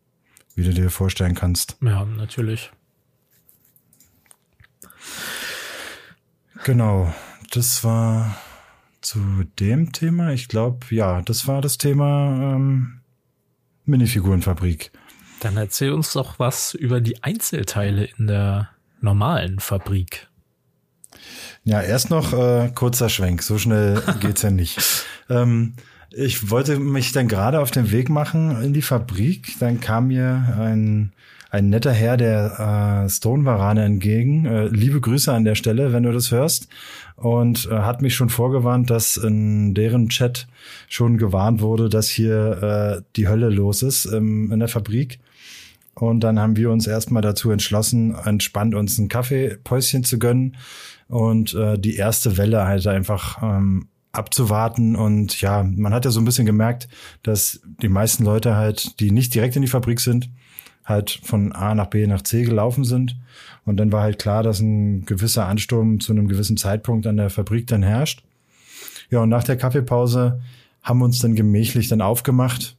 [0.55, 1.77] wie du dir vorstellen kannst.
[1.83, 2.71] Ja, natürlich.
[6.65, 7.13] Genau,
[7.51, 8.37] das war
[9.01, 9.21] zu
[9.59, 10.33] dem Thema.
[10.33, 12.98] Ich glaube, ja, das war das Thema ähm,
[13.89, 14.91] Minifigurenfabrik.
[15.41, 18.71] Dann erzähl uns doch was über die Einzelteile in der
[19.01, 20.29] normalen Fabrik.
[21.65, 23.43] Ja, erst noch äh, kurzer Schwenk.
[23.43, 25.05] So schnell geht's ja nicht.
[25.29, 25.75] Ähm,
[26.11, 29.59] ich wollte mich dann gerade auf den Weg machen in die Fabrik.
[29.61, 31.13] Dann kam mir ein
[31.51, 34.45] ein netter Herr der äh, Stone Varane entgegen.
[34.45, 36.69] Äh, liebe Grüße an der Stelle, wenn du das hörst.
[37.17, 40.47] Und äh, hat mich schon vorgewarnt, dass in deren Chat
[40.89, 45.19] schon gewarnt wurde, dass hier äh, die Hölle los ist ähm, in der Fabrik.
[45.95, 50.57] Und dann haben wir uns erstmal dazu entschlossen, entspannt uns ein Kaffeepäuschen zu gönnen
[51.09, 54.95] und äh, die erste Welle halt einfach ähm, abzuwarten.
[54.95, 56.89] Und ja, man hat ja so ein bisschen gemerkt,
[57.23, 60.31] dass die meisten Leute halt, die nicht direkt in die Fabrik sind,
[60.89, 63.17] halt von A nach B nach C gelaufen sind.
[63.65, 67.31] Und dann war halt klar, dass ein gewisser Ansturm zu einem gewissen Zeitpunkt an der
[67.31, 68.25] Fabrik dann herrscht.
[69.11, 70.41] Ja, und nach der Kaffeepause
[70.83, 72.77] haben wir uns dann gemächlich dann aufgemacht.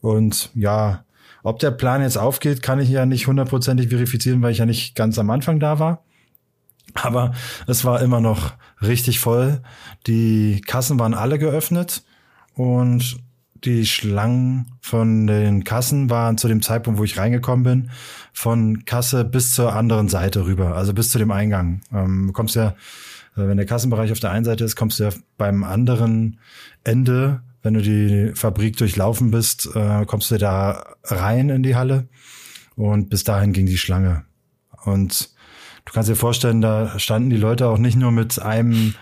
[0.00, 1.04] Und ja,
[1.42, 4.96] ob der Plan jetzt aufgeht, kann ich ja nicht hundertprozentig verifizieren, weil ich ja nicht
[4.96, 6.02] ganz am Anfang da war.
[6.94, 7.32] Aber
[7.66, 9.60] es war immer noch richtig voll.
[10.06, 12.04] Die Kassen waren alle geöffnet
[12.54, 13.18] und
[13.64, 17.90] die Schlangen von den Kassen waren zu dem Zeitpunkt, wo ich reingekommen bin,
[18.32, 21.80] von Kasse bis zur anderen Seite rüber, also bis zu dem Eingang.
[21.92, 22.68] Ähm, du kommst ja,
[23.36, 26.38] äh, wenn der Kassenbereich auf der einen Seite ist, kommst du ja beim anderen
[26.84, 32.08] Ende, wenn du die Fabrik durchlaufen bist, äh, kommst du da rein in die Halle
[32.76, 34.24] und bis dahin ging die Schlange.
[34.84, 35.30] Und
[35.86, 38.94] du kannst dir vorstellen, da standen die Leute auch nicht nur mit einem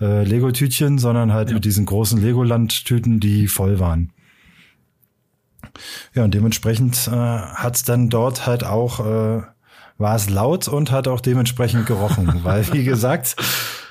[0.00, 1.54] äh, Lego-Tütchen, sondern halt ja.
[1.54, 4.12] mit diesen großen Legoland-Tüten, die voll waren.
[6.14, 9.42] Ja, und dementsprechend äh, hat es dann dort halt auch, äh,
[9.98, 13.36] war es laut und hat auch dementsprechend gerochen, weil wie gesagt,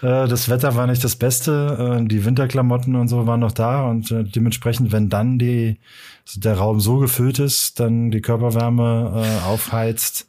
[0.01, 3.83] äh, das Wetter war nicht das Beste, äh, die Winterklamotten und so waren noch da
[3.83, 5.79] und äh, dementsprechend, wenn dann die
[6.35, 10.27] der Raum so gefüllt ist, dann die Körperwärme äh, aufheizt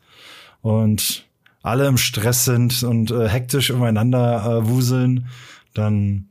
[0.60, 1.24] und
[1.62, 5.26] alle im Stress sind und äh, hektisch umeinander äh, wuseln,
[5.78, 6.28] dann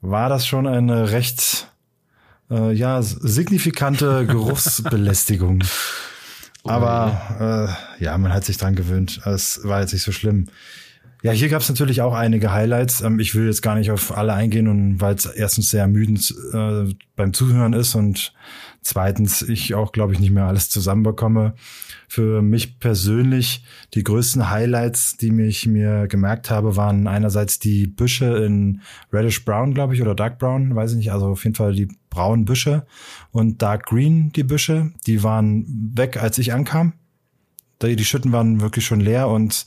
[0.00, 1.68] war das schon eine recht
[2.50, 5.64] äh, ja signifikante Geruchsbelästigung.
[6.64, 9.20] Aber äh, ja, man hat sich dran gewöhnt.
[9.26, 10.46] Es war jetzt nicht so schlimm.
[11.22, 13.00] Ja, hier gab es natürlich auch einige Highlights.
[13.00, 16.34] Ähm, ich will jetzt gar nicht auf alle eingehen, und weil es erstens sehr ermüdend
[16.52, 18.32] äh, beim Zuhören ist und
[18.82, 21.54] zweitens ich auch, glaube ich, nicht mehr alles zusammenbekomme
[22.08, 23.64] für mich persönlich
[23.94, 29.72] die größten Highlights, die mich mir gemerkt habe, waren einerseits die Büsche in Reddish Brown,
[29.72, 32.86] glaube ich, oder Dark Brown, weiß ich nicht, also auf jeden Fall die braunen Büsche
[33.30, 35.64] und Dark Green die Büsche, die waren
[35.94, 36.92] weg, als ich ankam.
[37.80, 39.64] Die, die Schütten waren wirklich schon leer und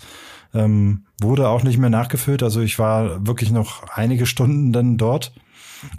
[0.53, 2.41] Ähm, wurde auch nicht mehr nachgefüllt.
[2.41, 5.33] Also ich war wirklich noch einige Stunden dann dort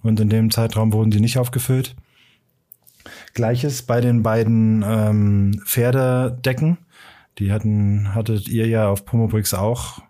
[0.03, 1.95] und in dem Zeitraum wurden die nicht aufgefüllt.
[3.37, 6.79] Gleiches bei den beiden ähm, Pferdedecken.
[7.39, 10.01] Die hatten, hattet ihr ja auf Pomobrix auch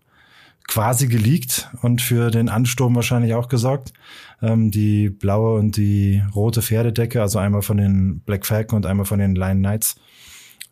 [0.68, 3.92] quasi geleakt und für den Ansturm wahrscheinlich auch gesorgt.
[4.40, 9.06] Ähm, die blaue und die rote Pferdedecke, also einmal von den Black Falcon und einmal
[9.06, 9.96] von den Lion Knights.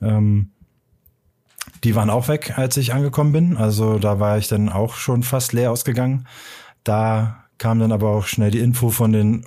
[0.00, 0.50] Ähm,
[1.82, 3.56] die waren auch weg, als ich angekommen bin.
[3.56, 6.26] Also da war ich dann auch schon fast leer ausgegangen.
[6.84, 9.44] Da kam dann aber auch schnell die Info von den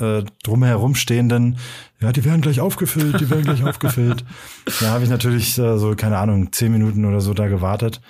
[0.00, 1.56] äh, drumherum stehenden,
[2.00, 4.24] ja, die werden gleich aufgefüllt, die werden gleich aufgefüllt.
[4.80, 8.00] Da habe ich natürlich äh, so, keine Ahnung, zehn Minuten oder so da gewartet.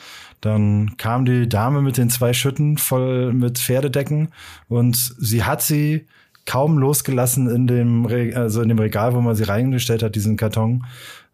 [0.40, 4.28] Dann kam die Dame mit den zwei Schütten voll mit Pferdedecken
[4.68, 6.06] und sie hat sie
[6.46, 10.36] kaum losgelassen in dem, Re also in dem Regal, wo man sie reingestellt hat, diesen
[10.36, 10.84] Karton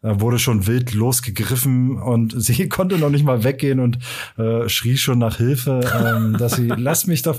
[0.03, 3.99] wurde schon wild losgegriffen und sie konnte noch nicht mal weggehen und
[4.39, 7.39] äh, schrie schon nach Hilfe, ähm, dass sie lass mich doch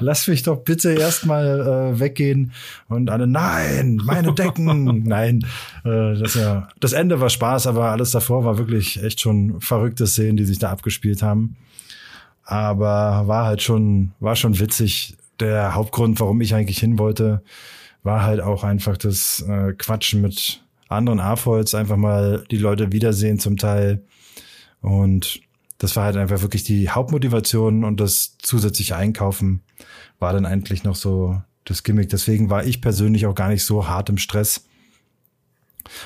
[0.00, 2.52] lass mich doch bitte erstmal äh, weggehen
[2.88, 5.46] und alle nein, meine Decken, nein,
[5.84, 10.06] äh, das ja das Ende war Spaß, aber alles davor war wirklich echt schon verrückte
[10.06, 11.56] Szenen, die sich da abgespielt haben.
[12.44, 15.16] Aber war halt schon war schon witzig.
[15.40, 17.42] Der Hauptgrund, warum ich eigentlich hin wollte,
[18.02, 20.62] war halt auch einfach das äh, Quatschen mit
[20.94, 24.04] anderen AFOLs einfach mal die Leute wiedersehen zum Teil.
[24.80, 25.40] Und
[25.78, 29.62] das war halt einfach wirklich die Hauptmotivation und das zusätzliche Einkaufen
[30.18, 32.08] war dann eigentlich noch so das Gimmick.
[32.08, 34.66] Deswegen war ich persönlich auch gar nicht so hart im Stress,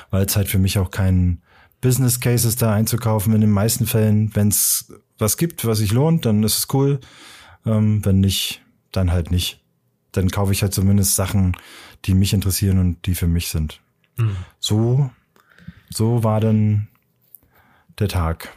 [0.09, 1.41] weil es halt für mich auch kein
[1.81, 3.33] Business Case ist, da einzukaufen.
[3.33, 6.99] In den meisten Fällen, wenn es was gibt, was sich lohnt, dann ist es cool.
[7.65, 9.63] Ähm, wenn nicht, dann halt nicht.
[10.11, 11.55] Dann kaufe ich halt zumindest Sachen,
[12.05, 13.81] die mich interessieren und die für mich sind.
[14.17, 14.35] Mhm.
[14.59, 15.09] So,
[15.89, 16.87] so war dann
[17.99, 18.53] der Tag.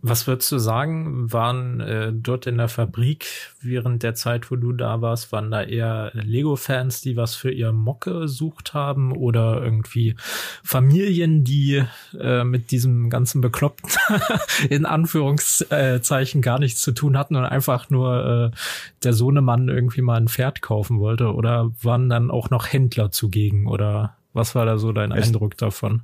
[0.00, 3.26] Was würdest du sagen, waren äh, dort in der Fabrik
[3.60, 7.72] während der Zeit, wo du da warst, waren da eher Lego-Fans, die was für ihr
[7.72, 10.14] Mocke gesucht haben oder irgendwie
[10.62, 11.82] Familien, die
[12.16, 13.90] äh, mit diesem ganzen Bekloppten
[14.70, 18.56] in Anführungszeichen gar nichts zu tun hatten und einfach nur äh,
[19.02, 23.66] der Sohnemann irgendwie mal ein Pferd kaufen wollte oder waren dann auch noch Händler zugegen
[23.66, 25.26] oder was war da so dein Echt?
[25.26, 26.02] Eindruck davon?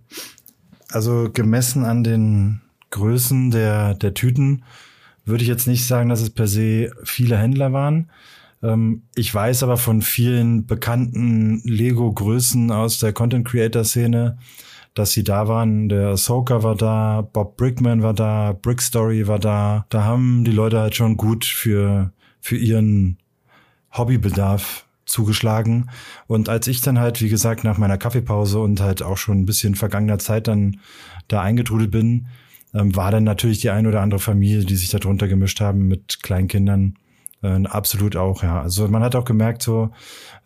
[0.91, 4.65] Also gemessen an den Größen der, der Tüten
[5.25, 8.11] würde ich jetzt nicht sagen, dass es per se viele Händler waren.
[8.63, 14.39] Ähm, ich weiß aber von vielen bekannten Lego-Größen aus der Content-Creator-Szene,
[14.95, 15.89] dass sie da waren.
[15.89, 19.87] Der Ahsoka war da, Bob Brickman war da, Brickstory war da.
[19.89, 23.19] Da haben die Leute halt schon gut für, für ihren
[23.97, 25.91] Hobbybedarf zugeschlagen.
[26.27, 29.47] Und als ich dann halt, wie gesagt, nach meiner Kaffeepause und halt auch schon ein
[29.47, 30.81] bisschen vergangener Zeit dann
[31.29, 32.27] da eingetrudelt bin,
[32.75, 35.87] ähm, war dann natürlich die ein oder andere Familie, die sich da drunter gemischt haben
[35.87, 36.97] mit Kleinkindern.
[37.43, 38.63] Äh, absolut auch, ja.
[38.63, 39.91] Also man hat auch gemerkt, so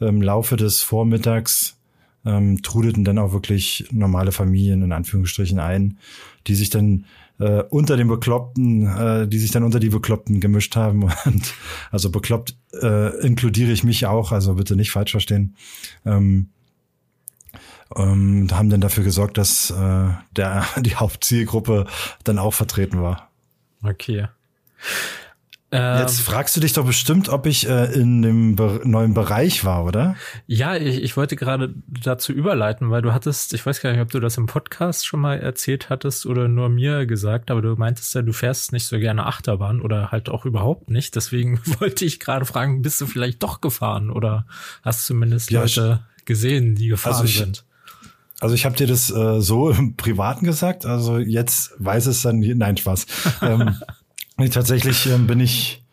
[0.00, 1.78] im Laufe des Vormittags
[2.24, 5.98] ähm, trudelten dann auch wirklich normale Familien in Anführungsstrichen ein,
[6.46, 7.06] die sich dann
[7.38, 11.05] äh, unter den Bekloppten, äh, die sich dann unter die Bekloppten gemischt haben.
[11.24, 11.55] Und
[11.90, 15.57] also bekloppt äh, inkludiere ich mich auch, also bitte nicht falsch verstehen.
[16.05, 16.51] Ähm,
[17.96, 21.87] ähm, haben dann dafür gesorgt, dass äh, der die Hauptzielgruppe
[22.24, 23.31] dann auch vertreten war.
[23.83, 24.27] Okay.
[25.70, 29.66] Ähm, Jetzt fragst du dich doch bestimmt, ob ich äh, in dem Be neuen Bereich
[29.66, 30.16] war, oder?
[30.46, 34.11] Ja, ich, ich wollte gerade dazu überleiten, weil du hattest, ich weiß gar nicht, ob
[34.11, 38.14] du das im Podcast schon mal erzählt hattest oder nur mir gesagt, aber du meintest
[38.14, 41.14] ja, du fährst nicht so gerne Achterbahn oder halt auch überhaupt nicht.
[41.16, 44.46] Deswegen wollte ich gerade fragen, bist du vielleicht doch gefahren oder
[44.83, 47.64] hast zumindest ja, Leute gesehen, die gefahren also ich, sind?
[48.40, 52.40] Also ich habe dir das äh, so im Privaten gesagt, also jetzt weiß es dann,
[52.40, 53.07] nein, Spaß.
[53.42, 53.76] ähm,
[54.38, 55.85] Nee, tatsächlich ähm, bin ich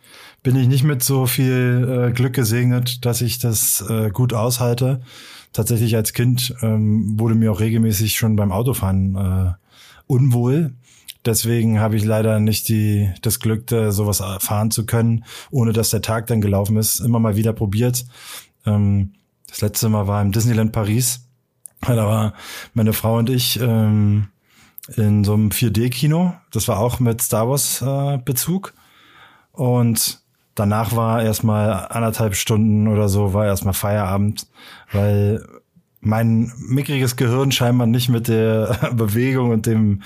[0.43, 5.01] bin ich nicht mit so viel äh, Glück gesegnet, dass ich das äh, gut aushalte.
[5.53, 9.53] Tatsächlich als Kind ähm, wurde mir auch regelmäßig schon beim Autofahren äh,
[10.05, 10.75] unwohl.
[11.25, 15.89] Deswegen habe ich leider nicht die, das Glück, da sowas fahren zu können, ohne dass
[15.89, 16.99] der Tag dann gelaufen ist.
[16.99, 18.05] Immer mal wieder probiert.
[18.67, 19.13] Ähm,
[19.47, 21.27] das letzte Mal war im Disneyland Paris.
[21.81, 22.33] Da war
[22.75, 24.27] meine Frau und ich ähm,
[24.95, 26.33] in so einem 4D-Kino.
[26.51, 28.73] Das war auch mit Star Wars äh, Bezug.
[29.51, 30.19] Und
[30.53, 34.47] danach war erstmal anderthalb Stunden oder so, war erstmal Feierabend,
[34.91, 35.45] weil
[36.05, 40.03] mein mickriges Gehirn scheinbar nicht mit der Bewegung und dem,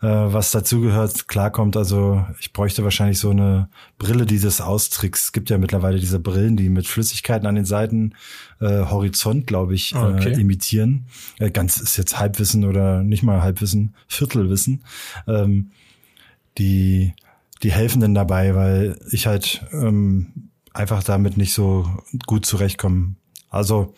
[0.00, 1.76] äh, was dazugehört, klarkommt.
[1.76, 5.24] Also ich bräuchte wahrscheinlich so eine Brille, die das austrickst.
[5.24, 8.14] Es gibt ja mittlerweile diese Brillen, die mit Flüssigkeiten an den Seiten
[8.60, 10.32] äh, Horizont, glaube ich, ah, okay.
[10.32, 11.06] äh, imitieren.
[11.38, 14.84] Äh, ganz ist jetzt Halbwissen oder nicht mal Halbwissen, Viertelwissen.
[15.26, 15.72] Ähm,
[16.58, 17.14] die
[17.62, 21.86] die Helfenden dabei, weil ich halt ähm, einfach damit nicht so
[22.26, 23.16] gut zurechtkomme.
[23.50, 23.94] Also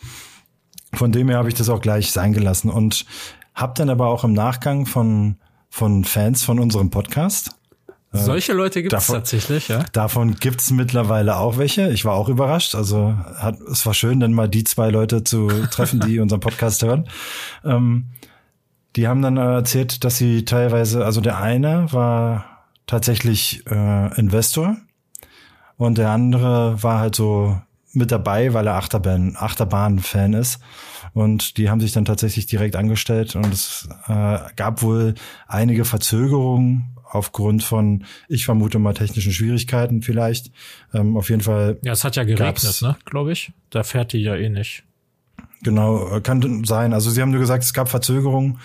[0.94, 3.06] von dem her habe ich das auch gleich sein gelassen und
[3.54, 5.36] habe dann aber auch im Nachgang von
[5.68, 7.56] von Fans von unserem Podcast
[8.12, 9.84] äh, solche Leute gibt es tatsächlich, ja.
[9.92, 11.90] Davon gibt's mittlerweile auch welche.
[11.90, 12.74] Ich war auch überrascht.
[12.74, 16.82] Also hat, es war schön, dann mal die zwei Leute zu treffen, die unseren Podcast
[16.82, 17.08] hören.
[17.64, 18.10] Ähm,
[18.96, 24.76] die haben dann erzählt, dass sie teilweise, also der eine war tatsächlich äh, Investor
[25.78, 27.58] und der andere war halt so
[27.92, 30.60] mit dabei, weil er Achterbahn, Achterbahn-Fan ist.
[31.14, 35.14] Und die haben sich dann tatsächlich direkt angestellt und es äh, gab wohl
[35.46, 40.50] einige Verzögerungen aufgrund von, ich vermute mal, technischen Schwierigkeiten vielleicht.
[40.94, 41.78] Ähm, auf jeden Fall.
[41.82, 43.52] Ja, es hat ja geregnet, ne, glaube ich.
[43.70, 44.84] Da fährt die ja eh nicht.
[45.62, 46.92] Genau, äh, kann sein.
[46.92, 48.58] Also sie haben nur gesagt, es gab Verzögerungen.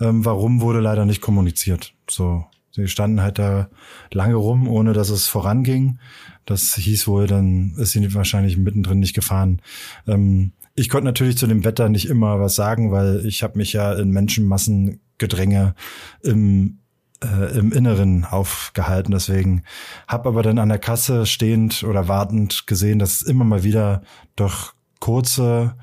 [0.00, 1.94] Ähm, warum wurde leider nicht kommuniziert?
[2.08, 3.68] So, sie standen halt da
[4.12, 5.98] lange rum, ohne dass es voranging.
[6.46, 9.62] Das hieß wohl, dann ist sie wahrscheinlich mittendrin nicht gefahren.
[10.06, 13.72] Ähm, ich konnte natürlich zu dem Wetter nicht immer was sagen, weil ich habe mich
[13.72, 15.74] ja in Menschenmassengedränge
[16.22, 16.78] im
[17.24, 19.12] äh, im Inneren aufgehalten.
[19.12, 19.62] Deswegen
[20.08, 24.02] habe aber dann an der Kasse stehend oder wartend gesehen, dass es immer mal wieder
[24.36, 25.76] doch kurze,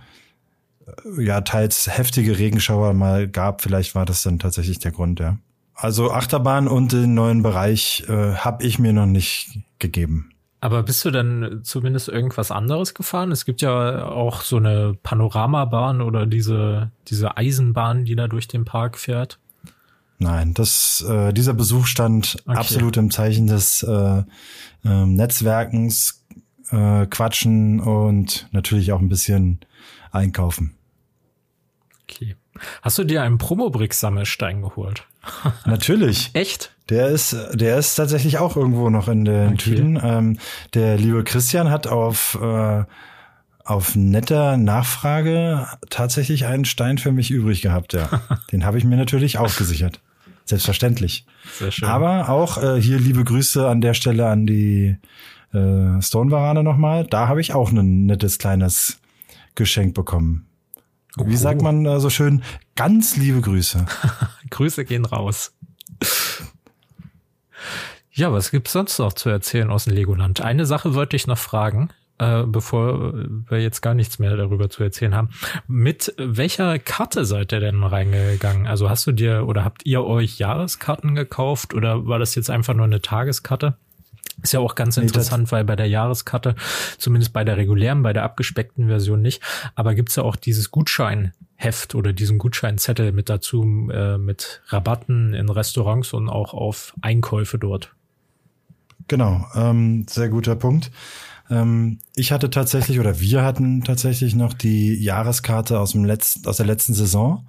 [0.85, 3.61] äh, ja teils heftige Regenschauer mal gab.
[3.61, 5.37] Vielleicht war das dann tatsächlich der Grund, ja.
[5.73, 10.30] Also Achterbahn und den neuen Bereich äh, habe ich mir noch nicht gegeben.
[10.63, 13.31] Aber bist du denn zumindest irgendwas anderes gefahren?
[13.31, 18.63] Es gibt ja auch so eine Panoramabahn oder diese, diese Eisenbahn, die da durch den
[18.63, 19.39] Park fährt.
[20.19, 22.59] Nein, das, äh, dieser Besuch stand okay.
[22.59, 24.23] absolut im Zeichen des äh,
[24.85, 26.23] äh, Netzwerkens,
[26.69, 29.61] äh, Quatschen und natürlich auch ein bisschen
[30.11, 30.75] Einkaufen.
[32.03, 32.35] Okay.
[32.83, 35.07] Hast du dir einen Promobrix-Sammelstein geholt?
[35.65, 36.31] Natürlich.
[36.33, 36.71] Echt?
[36.89, 39.57] Der ist, der ist tatsächlich auch irgendwo noch in den okay.
[39.57, 39.99] Tüten.
[40.03, 40.37] Ähm,
[40.73, 42.83] der liebe Christian hat auf äh,
[43.63, 48.09] auf netter Nachfrage tatsächlich einen Stein für mich übrig gehabt, ja.
[48.51, 50.01] Den habe ich mir natürlich auch gesichert.
[50.45, 51.25] Selbstverständlich.
[51.57, 51.87] Sehr schön.
[51.87, 54.97] Aber auch äh, hier liebe Grüße an der Stelle an die
[55.53, 57.05] äh, Stone-Varane nochmal.
[57.05, 58.99] Da habe ich auch ein nettes kleines
[59.55, 60.47] Geschenk bekommen.
[61.17, 62.43] Oh, Wie sagt man äh, so schön?
[62.75, 63.85] Ganz liebe Grüße.
[64.49, 65.53] Grüße gehen raus.
[68.11, 70.41] Ja, was gibt's sonst noch zu erzählen aus dem Legoland?
[70.41, 71.89] Eine Sache wollte ich noch fragen
[72.21, 73.13] äh, bevor
[73.49, 75.29] wir jetzt gar nichts mehr darüber zu erzählen haben.
[75.67, 78.67] Mit welcher Karte seid ihr denn reingegangen?
[78.67, 82.75] Also hast du dir oder habt ihr euch Jahreskarten gekauft oder war das jetzt einfach
[82.75, 83.75] nur eine Tageskarte?
[84.41, 86.55] Ist ja auch ganz interessant, nee, weil bei der Jahreskarte,
[86.97, 89.41] zumindest bei der regulären, bei der abgespeckten Version nicht,
[89.75, 95.49] aber gibt's ja auch dieses Gutscheinheft oder diesen Gutscheinzettel mit dazu, äh, mit Rabatten in
[95.49, 97.93] Restaurants und auch auf Einkäufe dort.
[99.07, 100.91] Genau, ähm, sehr guter Punkt.
[101.49, 106.57] Ähm, ich hatte tatsächlich oder wir hatten tatsächlich noch die Jahreskarte aus dem letzten, aus
[106.57, 107.47] der letzten Saison.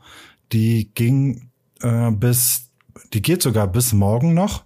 [0.52, 1.50] Die ging
[1.80, 2.70] äh, bis,
[3.12, 4.64] die geht sogar bis morgen noch,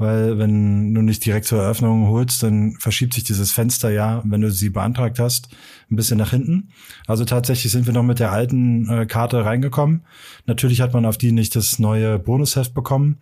[0.00, 4.40] weil wenn du nicht direkt zur Eröffnung holst, dann verschiebt sich dieses Fenster ja, wenn
[4.40, 5.50] du sie beantragt hast,
[5.90, 6.70] ein bisschen nach hinten.
[7.06, 10.02] Also tatsächlich sind wir noch mit der alten äh, Karte reingekommen.
[10.46, 13.18] Natürlich hat man auf die nicht das neue Bonusheft bekommen,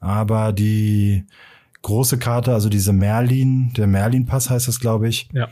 [0.00, 1.24] aber die
[1.82, 5.28] große Karte, also diese Merlin, der Merlin-Pass heißt das, glaube ich.
[5.32, 5.48] Ja.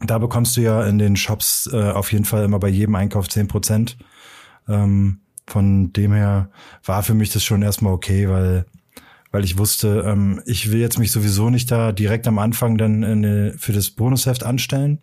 [0.00, 3.28] Da bekommst du ja in den Shops äh, auf jeden Fall immer bei jedem Einkauf
[3.28, 3.96] zehn Prozent.
[4.68, 6.50] Ähm, von dem her
[6.84, 8.66] war für mich das schon erstmal okay, weil
[9.34, 13.02] weil ich wusste, ähm, ich will jetzt mich sowieso nicht da direkt am Anfang dann
[13.02, 15.00] in, für das Bonusheft anstellen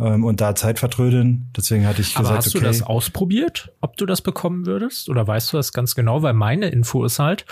[0.00, 1.48] ähm, und da Zeit vertrödeln.
[1.56, 2.58] Deswegen hatte ich Aber gesagt, hast okay.
[2.58, 5.08] du das ausprobiert, ob du das bekommen würdest?
[5.08, 6.22] Oder weißt du das ganz genau?
[6.22, 7.46] Weil meine Info ist halt,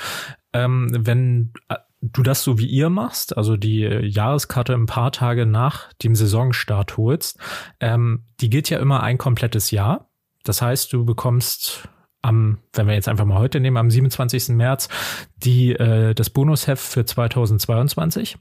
[0.52, 5.46] ähm, wenn äh, du das so wie ihr machst, also die Jahreskarte ein paar Tage
[5.46, 7.38] nach dem Saisonstart holst,
[7.78, 10.10] ähm, die gilt ja immer ein komplettes Jahr.
[10.42, 11.88] Das heißt, du bekommst
[12.22, 14.50] am, wenn wir jetzt einfach mal heute nehmen, am 27.
[14.50, 14.88] März
[15.36, 18.38] die äh, das Bonusheft für 2022.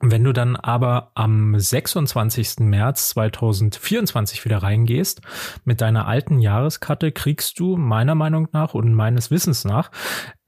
[0.00, 2.58] Wenn du dann aber am 26.
[2.58, 5.22] März 2024 wieder reingehst
[5.64, 9.90] mit deiner alten Jahreskarte, kriegst du meiner Meinung nach und meines Wissens nach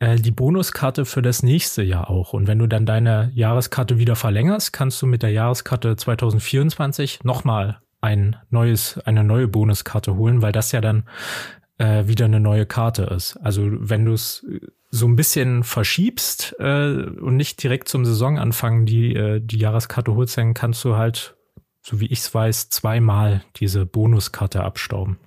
[0.00, 2.34] äh, die Bonuskarte für das nächste Jahr auch.
[2.34, 7.80] Und wenn du dann deine Jahreskarte wieder verlängerst, kannst du mit der Jahreskarte 2024 nochmal
[8.02, 11.04] ein neues, eine neue Bonuskarte holen, weil das ja dann
[11.78, 13.36] äh, wieder eine neue Karte ist.
[13.36, 14.44] Also wenn du es
[14.90, 20.36] so ein bisschen verschiebst äh, und nicht direkt zum Saisonanfang die, äh, die Jahreskarte holst,
[20.36, 21.36] dann kannst du halt,
[21.82, 25.18] so wie ich es weiß, zweimal diese Bonuskarte abstauben.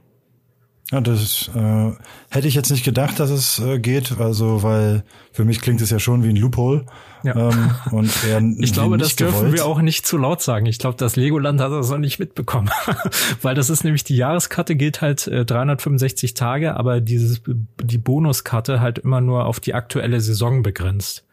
[0.92, 1.92] Ja, das äh,
[2.30, 5.90] hätte ich jetzt nicht gedacht, dass es äh, geht, also weil für mich klingt es
[5.90, 6.86] ja schon wie ein Loophole.
[7.24, 7.36] Ja.
[7.36, 9.54] Ähm, und eher ich glaube, das dürfen gewollt.
[9.54, 10.66] wir auch nicht zu laut sagen.
[10.66, 12.70] Ich glaube, das Legoland hat das noch nicht mitbekommen,
[13.42, 17.42] weil das ist nämlich die Jahreskarte gilt halt äh, 365 Tage, aber dieses
[17.82, 21.26] die Bonuskarte halt immer nur auf die aktuelle Saison begrenzt.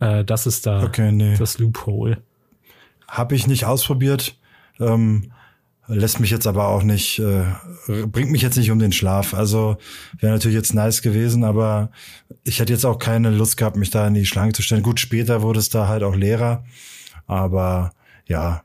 [0.00, 1.36] Äh, das ist da okay, nee.
[1.38, 2.18] das Loophole.
[3.08, 4.36] Habe ich nicht ausprobiert.
[4.78, 5.32] Ähm,
[5.90, 7.44] lässt mich jetzt aber auch nicht, äh,
[8.06, 9.34] bringt mich jetzt nicht um den Schlaf.
[9.34, 9.76] Also
[10.18, 11.90] wäre natürlich jetzt nice gewesen, aber
[12.44, 14.82] ich hätte jetzt auch keine Lust gehabt, mich da in die Schlange zu stellen.
[14.82, 16.64] Gut, später wurde es da halt auch leerer,
[17.26, 17.92] aber
[18.26, 18.62] ja,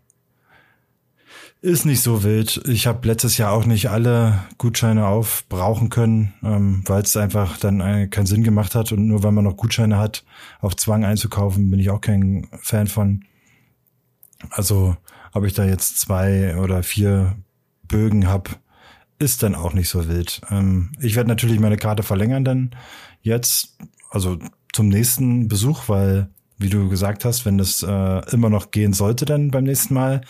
[1.61, 2.61] ist nicht so wild.
[2.67, 7.81] Ich habe letztes Jahr auch nicht alle Gutscheine aufbrauchen können, ähm, weil es einfach dann
[7.81, 8.91] äh, keinen Sinn gemacht hat.
[8.91, 10.23] Und nur weil man noch Gutscheine hat,
[10.61, 13.25] auf Zwang einzukaufen, bin ich auch kein Fan von.
[14.51, 14.95] Also
[15.35, 17.35] ob ich da jetzt zwei oder vier
[17.83, 18.57] Bögen hab,
[19.19, 20.41] ist dann auch nicht so wild.
[20.49, 22.71] Ähm, ich werde natürlich meine Karte verlängern dann
[23.21, 23.77] jetzt,
[24.09, 24.39] also
[24.73, 29.25] zum nächsten Besuch, weil, wie du gesagt hast, wenn das äh, immer noch gehen sollte
[29.25, 30.21] dann beim nächsten Mal,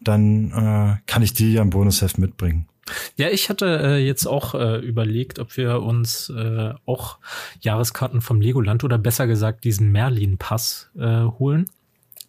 [0.00, 2.68] dann äh, kann ich die ja im Bonusheft mitbringen.
[3.16, 7.18] Ja, ich hatte äh, jetzt auch äh, überlegt, ob wir uns äh, auch
[7.60, 11.68] Jahreskarten vom Legoland oder besser gesagt diesen Merlin-Pass äh, holen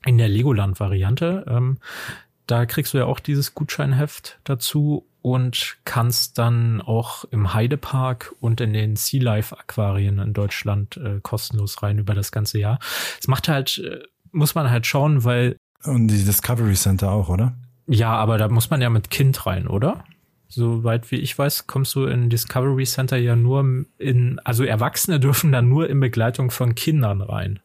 [0.06, 1.46] in der Legoland-Variante.
[1.48, 1.78] Ähm,
[2.48, 8.62] da kriegst du ja auch dieses Gutscheinheft dazu und kannst dann auch im Heidepark und
[8.62, 12.80] in den Sea Life Aquarien in Deutschland äh, kostenlos rein über das ganze Jahr.
[13.20, 14.00] Es macht halt, äh,
[14.32, 15.58] muss man halt schauen, weil.
[15.84, 17.54] Und die Discovery Center auch, oder?
[17.88, 20.04] Ja, aber da muss man ja mit Kind rein, oder?
[20.48, 25.52] Soweit wie ich weiß, kommst du in Discovery Center ja nur in, also Erwachsene dürfen
[25.52, 27.60] da nur in Begleitung von Kindern rein.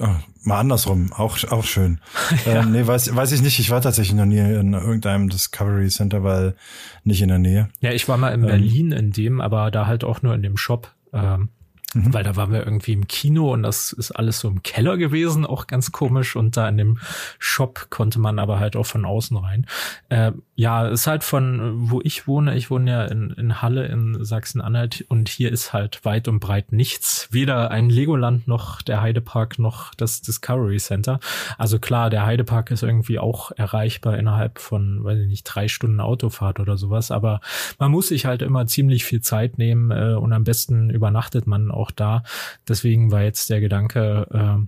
[0.00, 0.08] Oh,
[0.42, 2.00] mal andersrum, auch, auch schön.
[2.46, 2.62] ja.
[2.62, 3.60] ähm, nee, weiß, weiß ich nicht.
[3.60, 6.56] Ich war tatsächlich noch nie in irgendeinem Discovery Center, weil
[7.04, 7.68] nicht in der Nähe.
[7.80, 10.42] Ja, ich war mal in ähm, Berlin in dem, aber da halt auch nur in
[10.42, 10.92] dem Shop.
[11.12, 11.50] Ähm,
[11.94, 12.12] Mhm.
[12.12, 15.46] Weil da waren wir irgendwie im Kino und das ist alles so im Keller gewesen,
[15.46, 16.36] auch ganz komisch.
[16.36, 16.98] Und da in dem
[17.38, 19.66] Shop konnte man aber halt auch von außen rein.
[20.08, 24.24] Äh, ja, ist halt von, wo ich wohne, ich wohne ja in, in Halle in
[24.24, 27.28] Sachsen-Anhalt und hier ist halt weit und breit nichts.
[27.30, 31.18] Weder ein Legoland noch der Heidepark noch das Discovery Center.
[31.58, 36.00] Also klar, der Heidepark ist irgendwie auch erreichbar innerhalb von, weiß ich nicht, drei Stunden
[36.00, 37.10] Autofahrt oder sowas.
[37.10, 37.40] Aber
[37.78, 41.70] man muss sich halt immer ziemlich viel Zeit nehmen äh, und am besten übernachtet man
[41.70, 42.22] auch auch da.
[42.66, 44.66] Deswegen war jetzt der Gedanke, äh,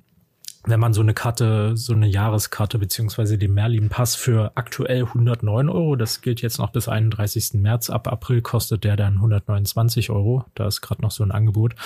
[0.66, 5.96] wenn man so eine Karte, so eine Jahreskarte beziehungsweise den Merlin-Pass für aktuell 109 Euro,
[5.96, 7.54] das gilt jetzt noch bis 31.
[7.54, 11.76] März, ab April kostet der dann 129 Euro, da ist gerade noch so ein Angebot.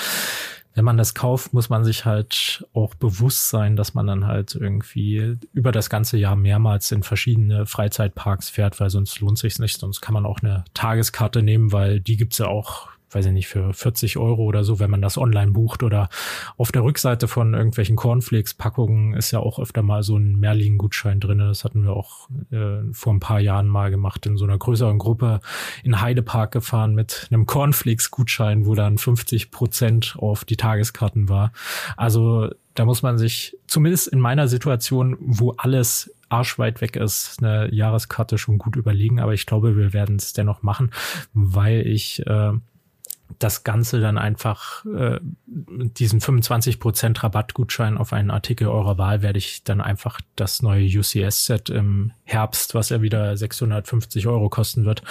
[0.72, 4.55] Wenn man das kauft, muss man sich halt auch bewusst sein, dass man dann halt
[4.55, 9.78] irgendwie über das ganze Jahr mehrmals in verschiedene Freizeitparks fährt, weil sonst lohnt sich's nicht.
[9.78, 13.49] Sonst kann man auch eine Tageskarte nehmen, weil die gibt's ja auch weiß ich nicht,
[13.49, 16.09] für 40 Euro oder so, wenn man das online bucht oder
[16.57, 21.39] auf der Rückseite von irgendwelchen Cornflakes-Packungen ist ja auch öfter mal so ein Merlin-Gutschein drin.
[21.39, 24.99] Das hatten wir auch äh, vor ein paar Jahren mal gemacht, in so einer größeren
[24.99, 25.41] Gruppe
[25.83, 31.53] in Heidepark gefahren mit einem Cornflakes-Gutschein, wo dann 50 Prozent auf die Tageskarten war.
[31.97, 37.73] Also da muss man sich zumindest in meiner Situation, wo alles arschweit weg ist, eine
[37.75, 39.21] Jahreskarte schon gut überlegen.
[39.21, 40.91] Aber ich glaube, wir werden es dennoch machen,
[41.35, 42.53] weil ich äh,
[43.39, 49.64] das Ganze dann einfach äh, diesen 25% Rabattgutschein auf einen Artikel eurer Wahl werde ich
[49.64, 55.03] dann einfach das neue UCS-Set im Herbst, was ja wieder 650 Euro kosten wird,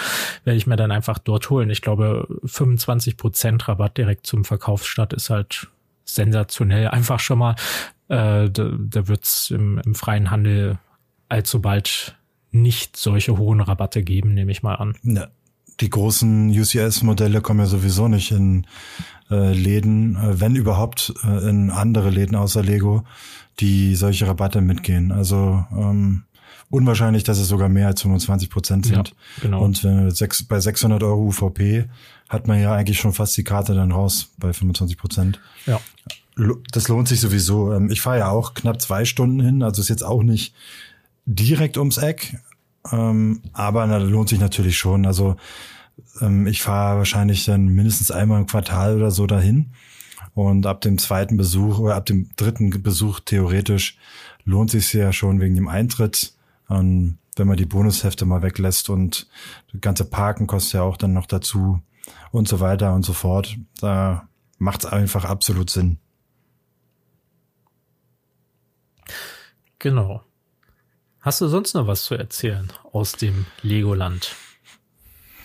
[0.43, 1.70] werde ich mir dann einfach dort holen.
[1.70, 5.67] Ich glaube, 25% Rabatt direkt zum Verkaufsstart ist halt
[6.05, 6.89] sensationell.
[6.89, 7.55] Einfach schon mal,
[8.07, 10.80] äh, da, da wird es im, im freien Handel
[11.30, 12.15] allzu bald
[12.51, 14.95] nicht solche hohen Rabatte geben, nehme ich mal an.
[15.03, 15.28] Ja,
[15.80, 18.65] die großen UCS-Modelle kommen ja sowieso nicht in
[19.30, 23.03] äh, Läden, äh, wenn überhaupt äh, in andere Läden außer Lego,
[23.59, 25.11] die solche Rabatte mitgehen.
[25.11, 26.23] Also ähm,
[26.69, 29.09] unwahrscheinlich, dass es sogar mehr als 25 Prozent sind.
[29.09, 29.63] Ja, genau.
[29.63, 31.86] Und äh, sechs, bei 600 Euro UVP
[32.27, 35.39] hat man ja eigentlich schon fast die Karte dann raus bei 25 Prozent.
[35.65, 35.80] Ja.
[36.71, 37.73] Das lohnt sich sowieso.
[37.73, 40.53] Ähm, ich fahre ja auch knapp zwei Stunden hin, also ist jetzt auch nicht
[41.25, 42.39] direkt ums Eck,
[42.91, 45.05] ähm, aber na, lohnt sich natürlich schon.
[45.05, 45.36] Also
[46.21, 49.71] ähm, ich fahre wahrscheinlich dann mindestens einmal im Quartal oder so dahin.
[50.34, 53.97] Und ab dem zweiten Besuch oder ab dem dritten Besuch theoretisch
[54.45, 56.34] lohnt sich ja schon wegen dem Eintritt.
[56.69, 59.27] Ähm, wenn man die Bonushefte mal weglässt und
[59.71, 61.82] das ganze Parken kostet ja auch dann noch dazu
[62.32, 63.57] und so weiter und so fort.
[63.80, 64.27] Da
[64.57, 65.99] macht es einfach absolut Sinn.
[69.80, 70.21] Genau.
[71.22, 74.36] Hast du sonst noch was zu erzählen aus dem Legoland?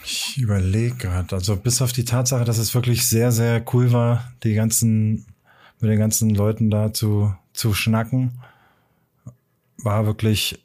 [0.05, 4.33] Ich überlege gerade, also bis auf die Tatsache, dass es wirklich sehr, sehr cool war,
[4.45, 5.27] die ganzen,
[5.81, 8.41] mit den ganzen Leuten da zu, zu schnacken,
[9.79, 10.63] war wirklich,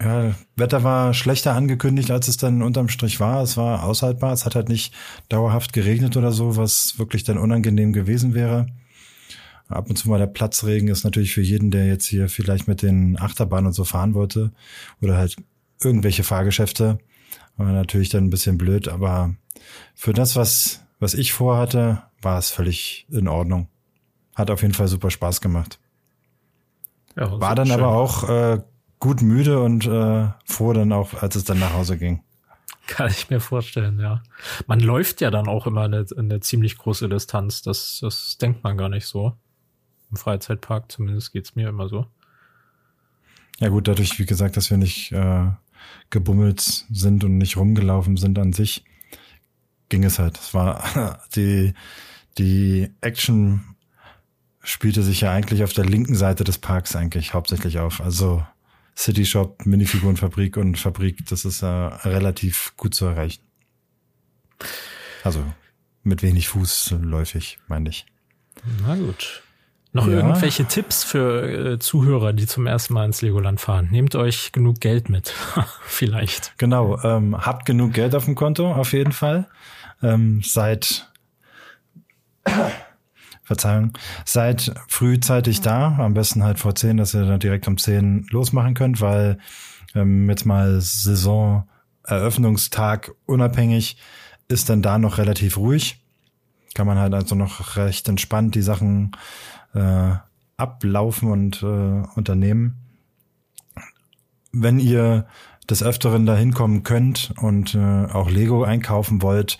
[0.00, 3.42] ja, Wetter war schlechter angekündigt, als es dann unterm Strich war.
[3.42, 4.32] Es war aushaltbar.
[4.32, 4.92] Es hat halt nicht
[5.30, 8.66] dauerhaft geregnet oder so, was wirklich dann unangenehm gewesen wäre.
[9.72, 12.82] Ab und zu mal der Platzregen ist natürlich für jeden, der jetzt hier vielleicht mit
[12.82, 14.52] den Achterbahnen und so fahren wollte
[15.00, 15.36] oder halt
[15.82, 16.98] irgendwelche Fahrgeschäfte,
[17.56, 19.34] war natürlich dann ein bisschen blöd, aber
[19.94, 23.68] für das, was, was ich vorhatte, war es völlig in Ordnung.
[24.34, 25.78] Hat auf jeden Fall super Spaß gemacht.
[27.16, 27.80] Ja, war dann schön.
[27.80, 28.60] aber auch äh,
[28.98, 32.22] gut müde und äh, froh dann auch, als es dann nach Hause ging.
[32.86, 34.22] Kann ich mir vorstellen, ja.
[34.66, 37.62] Man läuft ja dann auch immer eine, eine ziemlich große Distanz.
[37.62, 39.34] Das, das denkt man gar nicht so.
[40.12, 42.06] Im Freizeitpark zumindest geht's mir immer so.
[43.58, 45.50] Ja gut, dadurch, wie gesagt, dass wir nicht äh,
[46.10, 48.84] gebummelt sind und nicht rumgelaufen sind an sich,
[49.88, 50.38] ging es halt.
[50.38, 51.72] Es war die,
[52.38, 53.64] die Action
[54.62, 58.00] spielte sich ja eigentlich auf der linken Seite des Parks eigentlich hauptsächlich auf.
[58.00, 58.46] Also
[58.96, 63.42] City Shop, Minifigurenfabrik und Fabrik, das ist äh, relativ gut zu erreichen.
[65.24, 65.42] Also
[66.02, 68.06] mit wenig Fuß läufig, meine ich.
[68.86, 69.42] Na gut.
[69.94, 70.14] Noch ja.
[70.14, 73.88] irgendwelche Tipps für äh, Zuhörer, die zum ersten Mal ins Legoland fahren?
[73.90, 75.34] Nehmt euch genug Geld mit,
[75.82, 76.54] vielleicht.
[76.56, 79.48] Genau, ähm, habt genug Geld auf dem Konto, auf jeden Fall.
[80.02, 81.12] Ähm, seid,
[83.44, 83.92] Verzeihung,
[84.24, 88.72] seid frühzeitig da, am besten halt vor zehn, dass ihr dann direkt um zehn losmachen
[88.72, 89.36] könnt, weil
[89.94, 93.98] ähm, jetzt mal Saisoneröffnungstag unabhängig
[94.48, 95.98] ist dann da noch relativ ruhig.
[96.74, 99.12] Kann man halt also noch recht entspannt die Sachen
[99.74, 100.14] äh,
[100.56, 102.78] ablaufen und äh, unternehmen.
[104.52, 105.26] Wenn ihr
[105.68, 109.58] des Öfteren dahin kommen könnt und äh, auch Lego einkaufen wollt,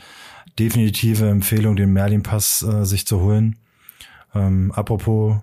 [0.59, 3.57] definitive Empfehlung, den Merlin Pass äh, sich zu holen.
[4.35, 5.37] Ähm, apropos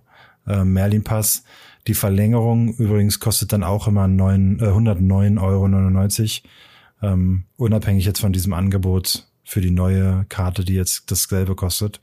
[0.45, 1.43] äh, Merlin Pass,
[1.87, 8.33] die Verlängerung übrigens kostet dann auch immer 9, äh, 109,99 Euro, ähm, unabhängig jetzt von
[8.33, 11.99] diesem Angebot für die neue Karte, die jetzt dasselbe kostet.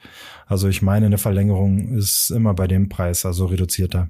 [0.47, 4.09] Also ich meine, eine Verlängerung ist immer bei dem Preis, also reduzierter.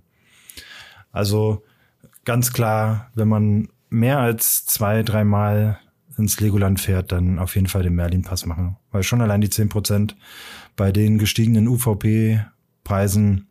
[1.12, 1.62] Also
[2.24, 5.78] ganz klar, wenn man mehr als zwei, dreimal
[6.16, 8.78] ins Legoland fährt, dann auf jeden Fall den Merlin-Pass machen.
[8.90, 10.16] Weil schon allein die zehn Prozent
[10.74, 13.48] bei den gestiegenen UVP-Preisen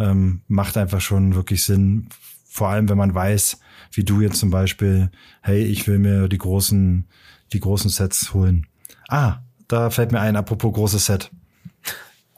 [0.00, 2.08] ähm, macht einfach schon wirklich Sinn.
[2.44, 3.60] Vor allem, wenn man weiß,
[3.92, 5.12] wie du jetzt zum Beispiel,
[5.42, 7.06] hey, ich will mir die großen,
[7.52, 8.66] die großen Sets holen.
[9.08, 9.38] Ah,
[9.68, 11.30] da fällt mir ein, apropos großes Set.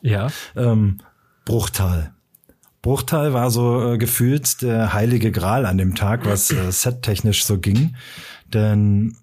[0.02, 0.28] Ja.
[0.56, 0.98] Ähm,
[1.44, 2.12] Bruchtal.
[2.82, 7.58] Bruchtal war so äh, gefühlt der heilige Gral an dem Tag, was äh, settechnisch so
[7.58, 7.96] ging.
[8.52, 9.16] Denn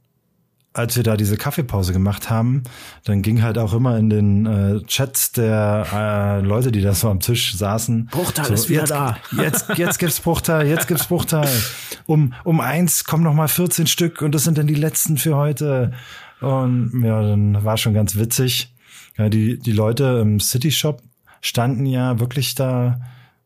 [0.73, 2.63] als wir da diese Kaffeepause gemacht haben,
[3.03, 7.09] dann ging halt auch immer in den äh, Chats der äh, Leute, die da so
[7.09, 8.07] am Tisch saßen.
[8.07, 9.17] Bruchtal so, ist wieder jetzt, da.
[9.37, 11.47] Jetzt, jetzt gibt's Bruchtal, jetzt gibt's Bruchtal.
[12.05, 15.35] Um, um eins kommen noch mal 14 Stück und das sind dann die letzten für
[15.35, 15.91] heute.
[16.41, 18.73] Und ja, dann war schon ganz witzig.
[19.17, 21.01] Ja, die, die Leute im City Shop
[21.41, 22.99] standen ja wirklich da,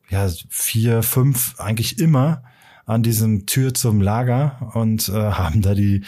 [0.10, 2.44] ja, vier, fünf, eigentlich immer
[2.86, 6.04] an diesem Tür zum Lager und äh, haben da die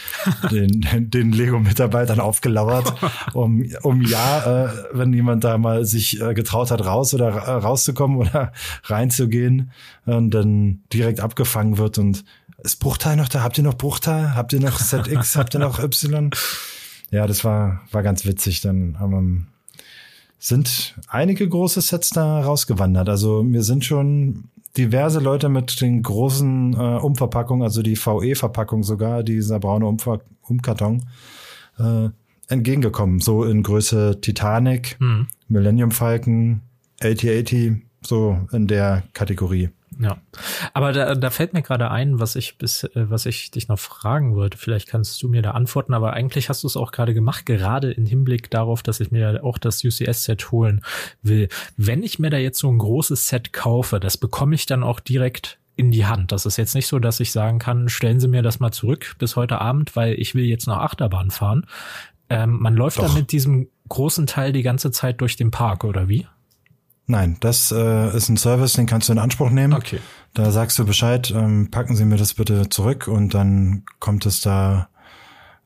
[0.51, 2.93] den, den Lego-Mitarbeitern aufgelauert,
[3.33, 7.51] um, um ja, äh, wenn jemand da mal sich äh, getraut hat, raus oder äh,
[7.51, 8.51] rauszukommen oder
[8.83, 9.71] reinzugehen,
[10.05, 12.23] und dann direkt abgefangen wird und
[12.63, 13.43] ist Bruchteil noch da?
[13.43, 14.35] Habt ihr noch Bruchteil?
[14.35, 15.35] Habt ihr noch ZX?
[15.35, 16.31] Habt ihr noch Y?
[17.11, 18.61] Ja, das war, war ganz witzig.
[18.61, 19.47] Dann haben,
[20.39, 23.09] sind einige große Sets da rausgewandert.
[23.09, 24.45] Also mir sind schon
[24.77, 31.03] diverse Leute mit den großen äh, Umverpackungen, also die VE-Verpackung sogar, dieser braune Umver Umkarton,
[31.79, 32.09] äh,
[32.47, 33.19] entgegengekommen.
[33.19, 35.27] So in Größe Titanic, mhm.
[35.47, 36.61] Millennium Falcon,
[37.01, 39.69] AT-80, so in der Kategorie.
[39.99, 40.17] Ja,
[40.73, 43.79] aber da, da fällt mir gerade ein, was ich bis, äh, was ich dich noch
[43.79, 44.57] fragen wollte.
[44.57, 47.91] Vielleicht kannst du mir da antworten, aber eigentlich hast du es auch gerade gemacht, gerade
[47.91, 50.81] im Hinblick darauf, dass ich mir auch das UCS-Set holen
[51.23, 51.49] will.
[51.77, 54.99] Wenn ich mir da jetzt so ein großes Set kaufe, das bekomme ich dann auch
[54.99, 56.31] direkt in die Hand.
[56.31, 59.15] Das ist jetzt nicht so, dass ich sagen kann, stellen Sie mir das mal zurück
[59.19, 61.65] bis heute Abend, weil ich will jetzt noch Achterbahn fahren.
[62.29, 63.05] Ähm, man läuft Doch.
[63.05, 66.27] dann mit diesem großen Teil die ganze Zeit durch den Park, oder wie?
[67.07, 69.73] Nein, das äh, ist ein Service, den kannst du in Anspruch nehmen.
[69.73, 69.99] Okay.
[70.33, 74.41] Da sagst du Bescheid, ähm, packen Sie mir das bitte zurück und dann kommt es
[74.41, 74.89] da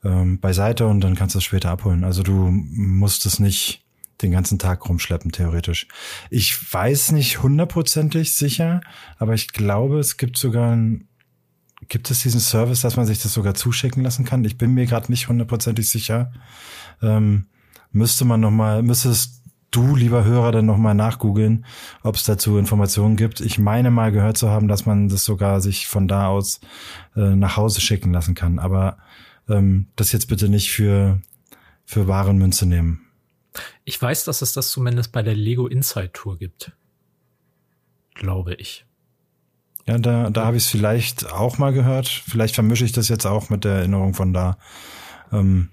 [0.04, 2.04] ähm, beiseite und dann kannst du es später abholen.
[2.04, 3.84] Also du musst es nicht
[4.22, 5.88] den ganzen Tag rumschleppen, theoretisch.
[6.30, 8.80] Ich weiß nicht hundertprozentig sicher,
[9.18, 11.08] aber ich glaube, es gibt sogar ein
[11.88, 14.44] gibt es diesen Service, dass man sich das sogar zuschicken lassen kann?
[14.44, 16.32] Ich bin mir gerade nicht hundertprozentig sicher.
[17.02, 17.46] Ähm,
[17.90, 19.41] müsste man noch mal, müsstest
[19.72, 21.66] du, lieber Hörer, dann noch mal nachgoogeln,
[22.02, 23.40] ob es dazu Informationen gibt.
[23.40, 26.60] Ich meine mal gehört zu haben, dass man das sogar sich von da aus
[27.16, 28.60] äh, nach Hause schicken lassen kann.
[28.60, 28.98] Aber
[29.48, 31.20] ähm, das jetzt bitte nicht für
[31.84, 33.06] für Waren Münze nehmen.
[33.84, 36.72] Ich weiß, dass es das zumindest bei der Lego Inside Tour gibt.
[38.14, 38.86] Glaube ich.
[39.86, 42.08] Ja, da, da habe ich es vielleicht auch mal gehört.
[42.08, 44.56] Vielleicht vermische ich das jetzt auch mit der Erinnerung von da.
[45.32, 45.70] Ähm,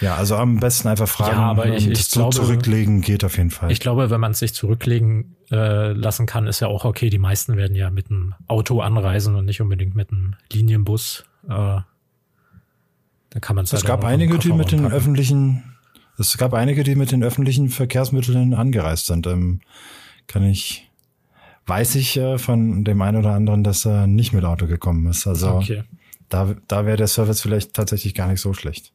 [0.00, 1.36] ja, also am besten einfach fragen.
[1.36, 3.70] Ja, aber ich, ich glaube, zurücklegen geht auf jeden Fall.
[3.70, 7.10] Ich glaube, wenn man es sich zurücklegen äh, lassen kann, ist ja auch okay.
[7.10, 11.24] Die meisten werden ja mit einem Auto anreisen und nicht unbedingt mit einem Linienbus.
[11.44, 13.72] Äh, da kann man es.
[13.72, 15.76] Es gab einige, die mit den öffentlichen.
[16.18, 19.26] Es gab einige, die mit den öffentlichen Verkehrsmitteln angereist sind.
[19.26, 19.60] Ähm,
[20.26, 20.86] kann ich
[21.66, 25.26] weiß ich äh, von dem einen oder anderen, dass er nicht mit Auto gekommen ist.
[25.26, 25.82] Also okay.
[26.28, 28.92] da, da wäre der Service vielleicht tatsächlich gar nicht so schlecht.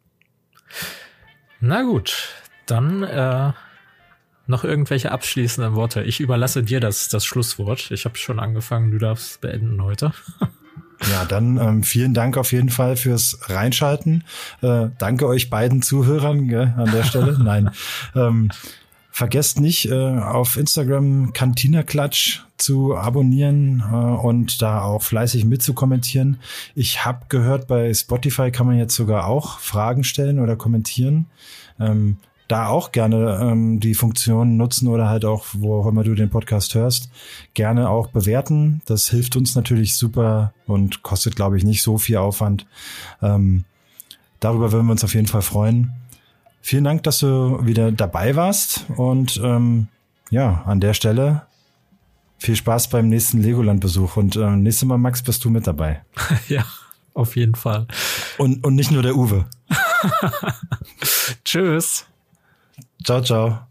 [1.59, 2.29] Na gut,
[2.65, 3.51] dann äh,
[4.47, 6.03] noch irgendwelche abschließenden Worte.
[6.03, 7.91] Ich überlasse dir das, das Schlusswort.
[7.91, 10.11] Ich habe schon angefangen, du darfst beenden heute.
[11.09, 14.23] Ja, dann ähm, vielen Dank auf jeden Fall fürs Reinschalten.
[14.61, 17.39] Äh, danke euch beiden Zuhörern gell, an der Stelle.
[17.43, 17.71] Nein.
[18.13, 18.51] Ähm,
[19.13, 26.39] Vergesst nicht, äh, auf Instagram Cantina Klatsch zu abonnieren äh, und da auch fleißig mitzukommentieren.
[26.75, 31.25] Ich habe gehört, bei Spotify kann man jetzt sogar auch Fragen stellen oder kommentieren.
[31.79, 36.15] Ähm, da auch gerne ähm, die Funktion nutzen oder halt auch, wo auch immer du
[36.15, 37.09] den Podcast hörst,
[37.53, 38.81] gerne auch bewerten.
[38.85, 42.65] Das hilft uns natürlich super und kostet, glaube ich, nicht so viel Aufwand.
[43.21, 43.63] Ähm,
[44.41, 45.93] darüber würden wir uns auf jeden Fall freuen.
[46.61, 49.87] Vielen Dank, dass du wieder dabei warst und ähm,
[50.29, 51.41] ja, an der Stelle
[52.37, 56.03] viel Spaß beim nächsten Legoland-Besuch und äh, nächstes Mal, Max, bist du mit dabei.
[56.47, 56.65] ja,
[57.13, 57.87] auf jeden Fall.
[58.37, 59.45] Und, und nicht nur der Uwe.
[61.45, 62.05] Tschüss.
[63.03, 63.70] Ciao, ciao.